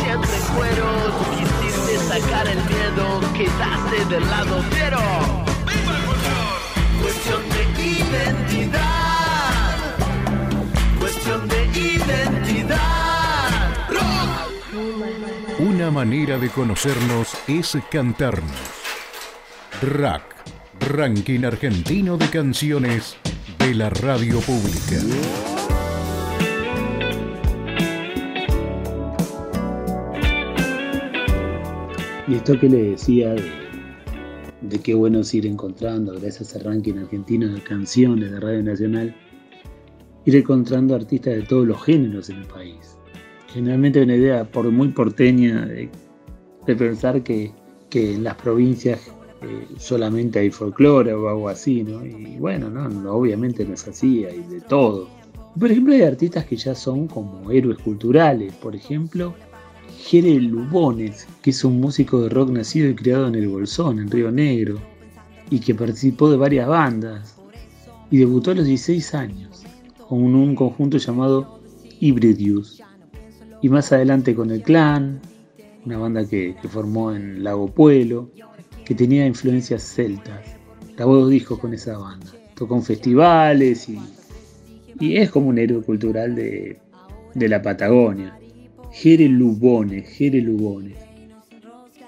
siempre 0.00 0.38
cueros, 0.56 1.12
quisiste 1.36 1.94
sacar 1.98 2.46
el 2.48 2.60
miedo, 2.64 3.04
quedaste 3.36 3.98
del 4.12 4.24
lado 4.28 4.62
fiero. 4.70 5.04
Cuestión 7.00 7.42
de 7.54 7.62
identidad, 7.92 9.74
cuestión 10.98 11.48
de 11.48 11.66
identidad. 11.66 12.78
Rock. 13.88 15.60
Una 15.60 15.92
manera 15.92 16.38
de 16.38 16.50
conocernos 16.50 17.36
es 17.46 17.78
cantarnos. 17.88 18.68
Rack, 19.80 20.24
Ranking 20.80 21.44
Argentino 21.44 22.16
de 22.16 22.28
Canciones 22.30 23.16
de 23.68 23.74
la 23.74 23.90
Radio 23.90 24.40
Pública. 24.40 24.96
Y 32.26 32.34
esto 32.34 32.58
que 32.58 32.68
le 32.68 32.90
decía 32.90 33.34
de, 34.62 34.78
qué 34.78 34.94
bueno 34.94 35.20
es 35.20 35.34
ir 35.34 35.44
encontrando, 35.44 36.18
gracias 36.18 36.56
al 36.56 36.64
ranking 36.64 36.94
argentino 36.94 37.48
de 37.48 37.60
canciones 37.62 38.30
de 38.30 38.40
Radio 38.40 38.62
Nacional, 38.62 39.14
ir 40.24 40.36
encontrando 40.36 40.94
artistas 40.94 41.34
de 41.34 41.42
todos 41.42 41.66
los 41.66 41.84
géneros 41.84 42.30
en 42.30 42.36
el 42.36 42.46
país. 42.46 42.96
Generalmente 43.48 44.02
una 44.02 44.16
idea 44.16 44.44
por 44.50 44.70
muy 44.70 44.88
porteña 44.88 45.66
de, 45.66 45.90
de 46.66 46.76
pensar 46.76 47.22
que, 47.22 47.52
que 47.90 48.14
en 48.14 48.24
las 48.24 48.36
provincias 48.36 49.12
eh, 49.40 49.68
solamente 49.78 50.40
hay 50.40 50.50
folclore 50.50 51.12
o 51.14 51.28
algo 51.28 51.48
así, 51.48 51.84
¿no? 51.84 52.04
Y 52.04 52.36
bueno, 52.38 52.68
no, 52.70 53.12
obviamente 53.12 53.64
no 53.64 53.74
es 53.74 53.86
así, 53.86 54.24
hay 54.24 54.40
de 54.42 54.60
todo. 54.62 55.08
Por 55.58 55.70
ejemplo, 55.70 55.94
hay 55.94 56.02
artistas 56.02 56.44
que 56.44 56.56
ya 56.56 56.74
son 56.74 57.06
como 57.06 57.50
héroes 57.50 57.78
culturales, 57.78 58.52
por 58.54 58.74
ejemplo, 58.74 59.34
Jere 59.96 60.40
Lubones, 60.40 61.26
que 61.42 61.50
es 61.50 61.64
un 61.64 61.80
músico 61.80 62.20
de 62.20 62.28
rock 62.28 62.50
nacido 62.50 62.88
y 62.88 62.94
criado 62.94 63.28
en 63.28 63.34
el 63.36 63.48
Bolsón, 63.48 63.98
en 63.98 64.10
Río 64.10 64.30
Negro, 64.30 64.78
y 65.50 65.60
que 65.60 65.74
participó 65.74 66.30
de 66.30 66.36
varias 66.36 66.68
bandas, 66.68 67.36
y 68.10 68.18
debutó 68.18 68.50
a 68.50 68.54
los 68.54 68.66
16 68.66 69.14
años, 69.14 69.64
con 70.08 70.34
un 70.34 70.54
conjunto 70.54 70.98
llamado 70.98 71.60
Hybridius, 72.00 72.82
y 73.62 73.68
más 73.68 73.92
adelante 73.92 74.34
con 74.34 74.50
el 74.50 74.62
Clan, 74.62 75.20
una 75.84 75.98
banda 75.98 76.26
que, 76.26 76.56
que 76.60 76.68
formó 76.68 77.12
en 77.12 77.42
Lago 77.42 77.68
Pueblo, 77.68 78.30
que 78.88 78.94
tenía 78.94 79.26
influencias 79.26 79.82
celtas. 79.82 80.40
Grabó 80.96 81.16
dos 81.16 81.30
discos 81.30 81.58
con 81.58 81.74
esa 81.74 81.98
banda, 81.98 82.26
tocó 82.54 82.74
en 82.74 82.82
festivales 82.82 83.86
y, 83.86 83.98
y 84.98 85.18
es 85.18 85.30
como 85.30 85.48
un 85.48 85.58
héroe 85.58 85.82
cultural 85.82 86.34
de, 86.34 86.78
de 87.34 87.48
la 87.50 87.60
Patagonia. 87.60 88.34
Jere 88.90 89.28
Lubones, 89.28 90.08
Jere 90.08 90.40
Lubones. 90.40 90.96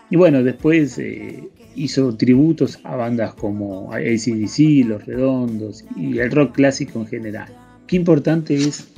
Y 0.09 0.17
bueno, 0.17 0.43
después 0.43 0.99
eh, 0.99 1.51
hizo 1.77 2.17
tributos 2.17 2.79
a 2.85 2.97
bandas 2.97 3.35
como 3.35 3.93
ACDC, 3.93 4.87
Los 4.87 5.05
Redondos 5.05 5.85
y 5.97 6.19
el 6.19 6.31
rock 6.31 6.55
clásico 6.55 7.01
en 7.01 7.07
general. 7.09 7.55
Qué 7.87 7.97
importante 7.97 8.55
es 8.55 8.89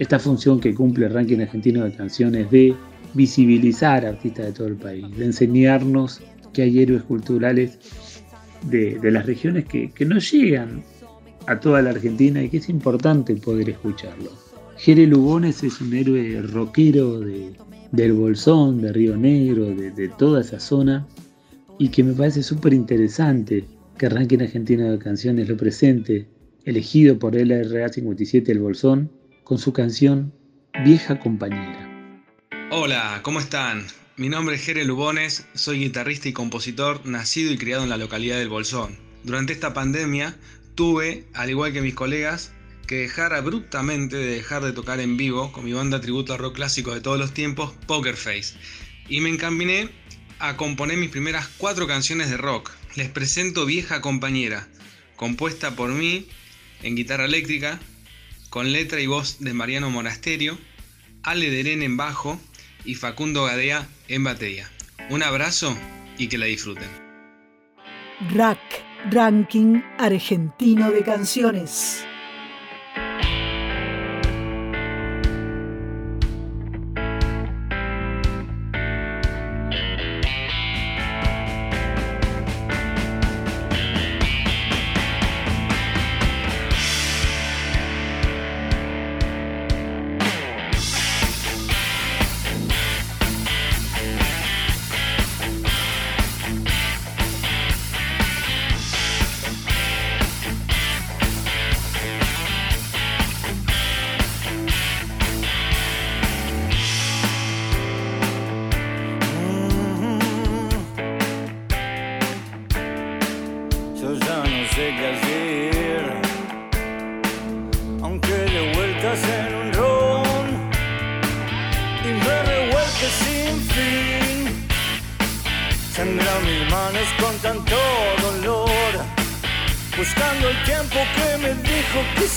esta 0.00 0.18
función 0.18 0.58
que 0.58 0.74
cumple 0.74 1.06
el 1.06 1.14
ranking 1.14 1.38
argentino 1.38 1.84
de 1.84 1.92
canciones 1.92 2.50
de 2.50 2.74
visibilizar 3.14 4.04
artistas 4.04 4.46
de 4.46 4.52
todo 4.52 4.66
el 4.66 4.76
país, 4.76 5.06
de 5.16 5.26
enseñarnos 5.26 6.20
que 6.52 6.62
hay 6.62 6.80
héroes 6.80 7.02
culturales 7.02 7.78
de, 8.62 8.98
las 9.10 9.26
regiones 9.26 9.64
que, 9.66 9.92
no 10.04 10.18
llegan 10.18 10.82
a 11.46 11.60
toda 11.60 11.82
la 11.82 11.90
Argentina 11.90 12.42
y 12.42 12.48
que 12.48 12.58
es 12.58 12.68
importante 12.68 13.34
poder 13.36 13.70
escucharlo. 13.70 14.30
Jere 14.76 15.06
Lugones 15.06 15.62
es 15.64 15.80
un 15.80 15.94
héroe 15.94 16.40
rockero 16.42 17.20
de, 17.20 17.52
del 17.92 18.12
Bolsón, 18.12 18.80
de 18.80 18.92
Río 18.92 19.16
Negro, 19.16 19.66
de, 19.66 19.90
de 19.90 20.08
toda 20.08 20.40
esa 20.40 20.60
zona, 20.60 21.06
y 21.78 21.88
que 21.88 22.04
me 22.04 22.12
parece 22.12 22.42
súper 22.42 22.74
interesante 22.74 23.64
que 23.96 24.08
Ranking 24.08 24.38
Argentino 24.40 24.90
de 24.90 24.98
Canciones 24.98 25.48
lo 25.48 25.56
presente, 25.56 26.28
elegido 26.64 27.18
por 27.18 27.34
LRA 27.34 27.88
57 27.88 28.52
El 28.52 28.60
Bolsón, 28.60 29.10
con 29.44 29.58
su 29.58 29.72
canción 29.72 30.32
Vieja 30.84 31.18
Compañera. 31.18 31.88
Hola, 32.70 33.20
¿cómo 33.22 33.40
están? 33.40 33.84
Mi 34.18 34.28
nombre 34.28 34.56
es 34.56 34.64
Jere 34.64 34.84
Lubones, 34.84 35.46
soy 35.54 35.78
guitarrista 35.78 36.28
y 36.28 36.32
compositor 36.32 37.06
nacido 37.06 37.52
y 37.52 37.56
criado 37.56 37.84
en 37.84 37.88
la 37.88 37.96
localidad 37.96 38.36
del 38.36 38.48
Bolsón. 38.48 38.98
Durante 39.22 39.52
esta 39.52 39.74
pandemia 39.74 40.36
tuve, 40.74 41.26
al 41.34 41.50
igual 41.50 41.72
que 41.72 41.82
mis 41.82 41.94
colegas, 41.94 42.50
que 42.88 42.96
dejar 42.96 43.32
abruptamente 43.32 44.16
de 44.16 44.26
dejar 44.26 44.64
de 44.64 44.72
tocar 44.72 44.98
en 44.98 45.16
vivo 45.16 45.52
con 45.52 45.64
mi 45.64 45.72
banda 45.72 46.00
tributo 46.00 46.34
a 46.34 46.36
rock 46.36 46.56
clásico 46.56 46.92
de 46.92 47.00
todos 47.00 47.16
los 47.16 47.32
tiempos, 47.32 47.72
Poker 47.86 48.16
Face, 48.16 48.56
y 49.08 49.20
me 49.20 49.28
encaminé 49.28 49.88
a 50.40 50.56
componer 50.56 50.96
mis 50.96 51.10
primeras 51.10 51.46
cuatro 51.56 51.86
canciones 51.86 52.28
de 52.28 52.38
rock. 52.38 52.72
Les 52.96 53.08
presento 53.08 53.66
Vieja 53.66 54.00
Compañera, 54.00 54.66
compuesta 55.14 55.76
por 55.76 55.90
mí 55.90 56.26
en 56.82 56.96
guitarra 56.96 57.26
eléctrica, 57.26 57.78
con 58.50 58.72
letra 58.72 59.00
y 59.00 59.06
voz 59.06 59.38
de 59.38 59.54
Mariano 59.54 59.90
Monasterio, 59.90 60.58
Ale 61.22 61.52
Derén 61.52 61.82
en 61.82 61.96
bajo 61.96 62.40
y 62.84 62.96
Facundo 62.96 63.44
Gadea 63.44 63.86
en 64.08 64.24
batería. 64.24 64.68
Un 65.10 65.22
abrazo 65.22 65.76
y 66.18 66.28
que 66.28 66.38
la 66.38 66.46
disfruten. 66.46 66.88
Rack, 68.34 68.58
Ranking 69.10 69.80
Argentino 69.98 70.90
de 70.90 71.02
Canciones. 71.02 72.04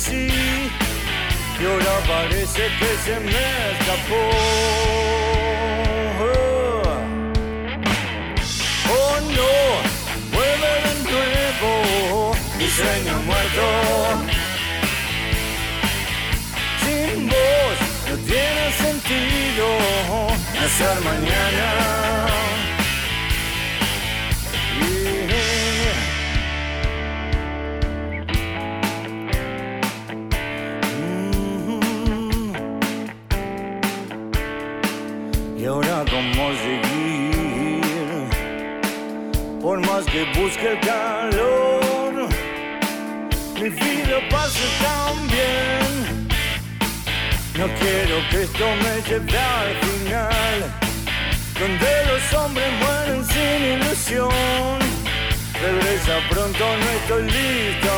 Dijo 0.02 0.12
que 0.12 0.30
sí. 0.30 0.72
Y 1.60 1.66
ahora 1.66 1.99
parece 2.08 2.64
que 2.80 2.97
se 3.04 3.20
me 3.20 3.72
escapó. 3.72 4.22
Oh 8.93 9.20
no, 9.22 9.54
vuelve 10.34 10.72
de 10.86 10.93
nuevo 11.12 12.36
mi 12.58 12.68
sueño 12.68 13.16
muerto. 13.26 13.66
Sin 16.84 17.28
vos 17.28 17.78
no 18.10 18.16
tiene 18.26 18.72
sentido 18.74 19.66
hacer 20.64 21.02
mañana. 21.02 21.80
Que 40.22 40.39
busque 40.39 40.67
el 40.67 40.80
calor, 40.82 42.30
mi 43.55 43.69
vida 43.69 44.17
pase 44.30 44.59
tan 44.84 45.28
bien. 45.28 46.28
No 47.57 47.65
quiero 47.80 48.15
que 48.30 48.43
esto 48.43 48.65
me 48.84 49.01
lleve 49.07 49.38
al 49.38 49.76
final, 49.86 50.57
donde 51.59 51.91
los 52.09 52.34
hombres 52.34 52.72
mueren 52.82 53.26
sin 53.26 53.59
ilusión. 53.76 54.80
Regresa 55.61 56.19
pronto, 56.30 56.65
no 56.78 56.89
estoy 56.99 57.24
lista 57.24 57.93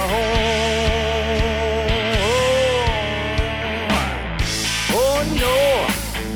Oh, 4.93 4.97
oh 4.97 5.19
no, 5.41 5.55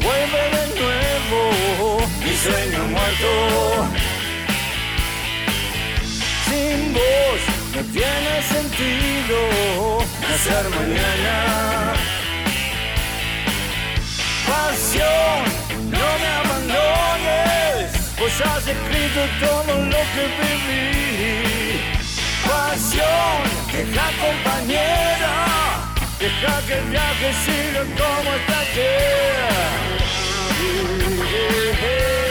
vuelve 0.06 0.44
de 0.56 0.64
nuevo, 0.82 1.40
mi 2.24 2.34
sueño 2.36 2.82
muerto. 2.88 3.97
No 7.76 7.82
tiene 7.94 8.42
sentido 8.44 9.38
hacer 10.34 10.70
mañana. 10.70 11.94
Pasión, 14.48 15.44
no 15.92 16.08
me 16.22 16.30
abandones, 16.42 17.86
pues 18.18 18.34
has 18.42 18.68
escrito 18.68 19.20
todo 19.40 19.74
lo 19.94 20.02
que 20.14 20.24
viví. 20.42 21.82
Pasión, 22.46 23.38
deja 23.72 24.08
compañera, 24.26 25.36
deja 26.20 26.54
que 26.68 26.74
el 26.80 26.86
viaje 26.90 27.28
siga 27.46 27.84
como 27.98 28.38
Oh 31.40 32.27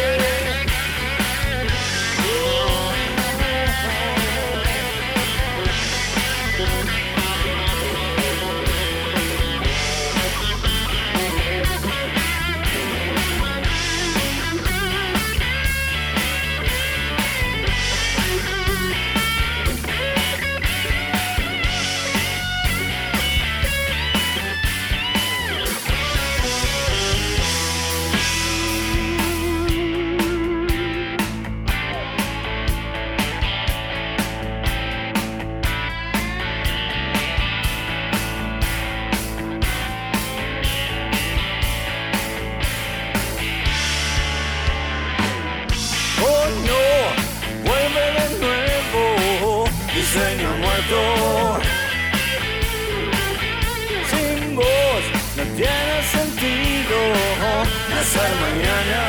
hacer 58.06 58.32
mañana. 58.46 59.00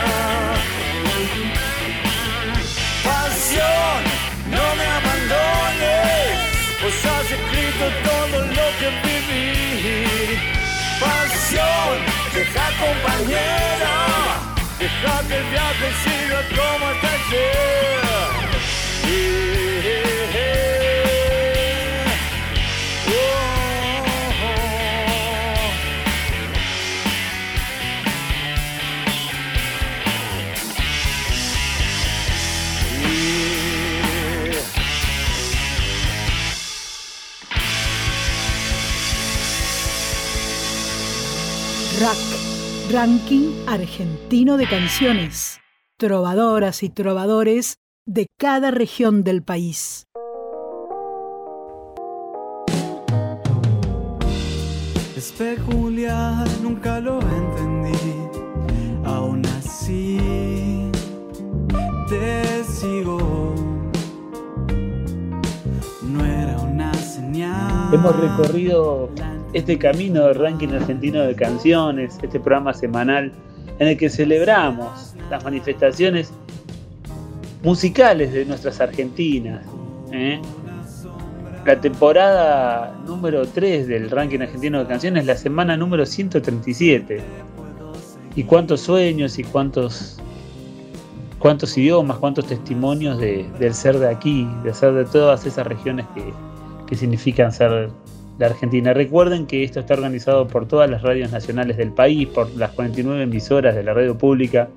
Pasión, 3.03 3.99
no 4.55 4.65
me 4.79 4.85
abandones, 4.97 6.37
pues 6.81 7.05
has 7.05 7.31
escrito 7.37 7.85
todo 8.09 8.37
lo 8.57 8.65
que 8.79 8.87
viví. 9.05 10.39
Pasión, 10.99 11.95
deja 12.33 12.67
compañera. 12.83 13.95
Deja 14.79 15.27
que 15.27 15.35
el 15.37 15.45
viaje 15.51 15.87
siga 16.03 16.39
como 16.55 16.85
ayer. 16.87 17.96
Ranking 42.97 43.53
Argentino 43.67 44.57
de 44.57 44.67
Canciones. 44.67 45.59
Trovadoras 45.99 46.81
y 46.81 46.89
trovadores 46.89 47.77
de 48.07 48.25
cada 48.39 48.71
región 48.71 49.23
del 49.23 49.43
país. 49.43 50.07
Es 55.15 55.31
peculiar, 55.37 56.47
nunca 56.63 56.99
lo 56.99 57.19
entendí. 57.21 57.99
Aún 59.05 59.45
así, 59.45 60.89
te 62.09 62.63
sigo. 62.63 63.53
No 66.01 66.25
era 66.25 66.57
una 66.61 66.91
señal. 66.95 67.93
Hemos 67.93 68.15
recorrido 68.15 69.11
este 69.53 69.77
camino 69.77 70.25
del 70.25 70.35
ranking 70.35 70.69
argentino 70.69 71.21
de 71.21 71.35
canciones, 71.35 72.17
este 72.21 72.39
programa 72.39 72.73
semanal 72.73 73.31
en 73.79 73.87
el 73.87 73.97
que 73.97 74.09
celebramos 74.09 75.13
las 75.29 75.43
manifestaciones 75.43 76.31
musicales 77.63 78.33
de 78.33 78.45
nuestras 78.45 78.79
Argentinas. 78.81 79.65
¿eh? 80.11 80.39
La 81.65 81.79
temporada 81.79 82.97
número 83.05 83.45
3 83.45 83.87
del 83.87 84.09
ranking 84.09 84.39
argentino 84.39 84.79
de 84.79 84.85
canciones, 84.85 85.25
la 85.25 85.35
semana 85.35 85.75
número 85.75 86.05
137. 86.05 87.19
Y 88.35 88.43
cuántos 88.43 88.81
sueños 88.81 89.37
y 89.39 89.43
cuántos 89.43 90.17
cuántos 91.39 91.77
idiomas, 91.77 92.17
cuántos 92.17 92.47
testimonios 92.47 93.19
del 93.19 93.73
ser 93.73 93.99
de 93.99 94.09
aquí, 94.09 94.47
de 94.63 94.73
ser 94.73 94.93
de 94.93 95.05
todas 95.05 95.45
esas 95.45 95.67
regiones 95.67 96.05
que, 96.15 96.23
que 96.87 96.95
significan 96.95 97.51
ser 97.51 97.89
de 98.37 98.45
Argentina. 98.45 98.93
Recuerden 98.93 99.47
que 99.47 99.63
esto 99.63 99.79
está 99.79 99.93
organizado 99.95 100.47
por 100.47 100.67
todas 100.67 100.89
las 100.89 101.01
radios 101.01 101.31
nacionales 101.31 101.77
del 101.77 101.91
país, 101.91 102.27
por 102.27 102.49
las 102.55 102.71
49 102.71 103.23
emisoras 103.23 103.75
de 103.75 103.83
la 103.83 103.93
radio 103.93 104.17
pública, 104.17 104.69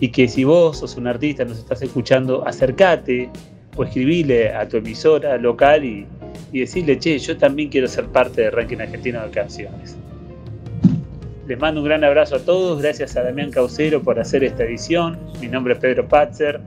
y 0.00 0.08
que 0.08 0.28
si 0.28 0.44
vos 0.44 0.78
sos 0.78 0.96
un 0.96 1.06
artista, 1.06 1.44
nos 1.44 1.58
estás 1.58 1.82
escuchando, 1.82 2.46
acércate 2.46 3.30
o 3.76 3.84
escribile 3.84 4.52
a 4.52 4.68
tu 4.68 4.76
emisora 4.76 5.36
local 5.38 5.84
y, 5.84 6.06
y 6.52 6.60
decirle, 6.60 6.98
che, 6.98 7.18
yo 7.18 7.36
también 7.36 7.68
quiero 7.68 7.88
ser 7.88 8.06
parte 8.06 8.42
del 8.42 8.52
ranking 8.52 8.78
argentino 8.78 9.22
de 9.22 9.30
canciones. 9.30 9.96
Les 11.48 11.58
mando 11.58 11.80
un 11.80 11.86
gran 11.86 12.04
abrazo 12.04 12.36
a 12.36 12.40
todos, 12.40 12.82
gracias 12.82 13.16
a 13.16 13.22
Damián 13.22 13.50
Caucero 13.50 14.02
por 14.02 14.20
hacer 14.20 14.44
esta 14.44 14.64
edición. 14.64 15.18
Mi 15.40 15.48
nombre 15.48 15.74
es 15.74 15.80
Pedro 15.80 16.06
Patzer 16.06 16.60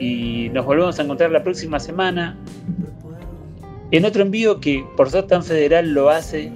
y 0.00 0.50
nos 0.52 0.66
volvemos 0.66 0.98
a 0.98 1.02
encontrar 1.02 1.30
la 1.30 1.42
próxima 1.42 1.78
semana 1.78 2.36
en 3.90 4.04
otro 4.04 4.22
envío 4.22 4.60
que 4.60 4.84
por 4.96 5.10
ser 5.10 5.26
tan 5.26 5.42
federal 5.42 5.92
lo 5.92 6.10
hace 6.10 6.52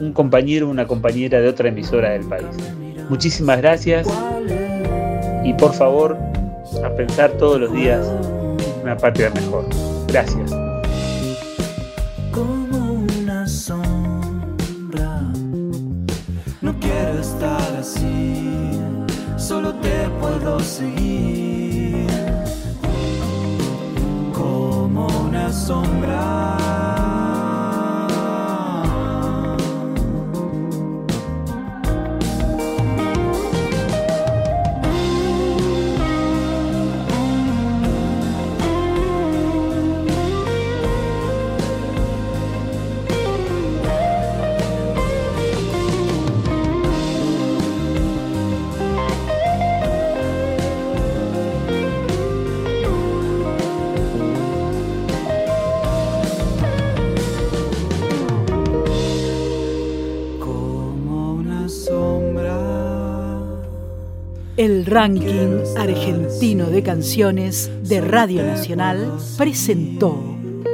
un 0.00 0.12
compañero 0.12 0.66
o 0.66 0.70
una 0.70 0.86
compañera 0.86 1.40
de 1.40 1.48
otra 1.48 1.68
emisora 1.68 2.10
del 2.10 2.24
país. 2.24 2.46
Muchísimas 3.08 3.58
gracias 3.58 4.06
y 5.44 5.52
por 5.54 5.72
favor 5.72 6.16
a 6.84 6.94
pensar 6.94 7.32
todos 7.32 7.60
los 7.60 7.72
días 7.72 8.06
una 8.82 8.96
patria 8.96 9.30
mejor. 9.30 9.66
Gracias. 10.08 10.50
Como 12.32 13.04
una 13.18 13.46
sombra, 13.46 15.20
no 16.60 16.78
quiero 16.80 17.20
estar 17.20 17.76
así, 17.78 18.78
solo 19.36 19.72
te 19.74 20.08
puedo 20.20 20.58
seguir. 20.60 21.61
Sombra. 25.52 26.61
El 64.58 64.84
ranking 64.84 65.62
argentino 65.78 66.66
de 66.66 66.82
canciones 66.82 67.70
de 67.84 68.02
Radio 68.02 68.42
Nacional 68.42 69.16
presentó 69.38 70.14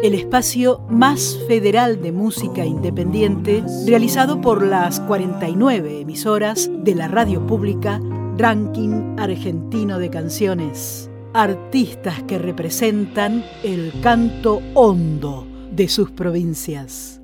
el 0.03 0.15
espacio 0.15 0.81
más 0.91 1.39
federal 1.47 2.03
de 2.03 2.11
música 2.11 2.67
independiente 2.67 3.63
realizado 3.87 4.41
por 4.41 4.67
las 4.67 4.99
49 4.99 6.01
emisoras 6.01 6.69
de 6.83 6.97
la 6.97 7.07
radio 7.07 7.47
pública 7.47 8.01
Ranking 8.37 9.17
Argentino 9.17 10.01
de 10.01 10.11
Canciones. 10.11 11.09
Artistas 11.33 12.25
que 12.25 12.37
representan 12.37 13.45
el 13.63 13.93
canto 14.03 14.61
hondo 14.75 15.47
de 15.71 15.87
sus 15.87 16.11
provincias. 16.11 17.18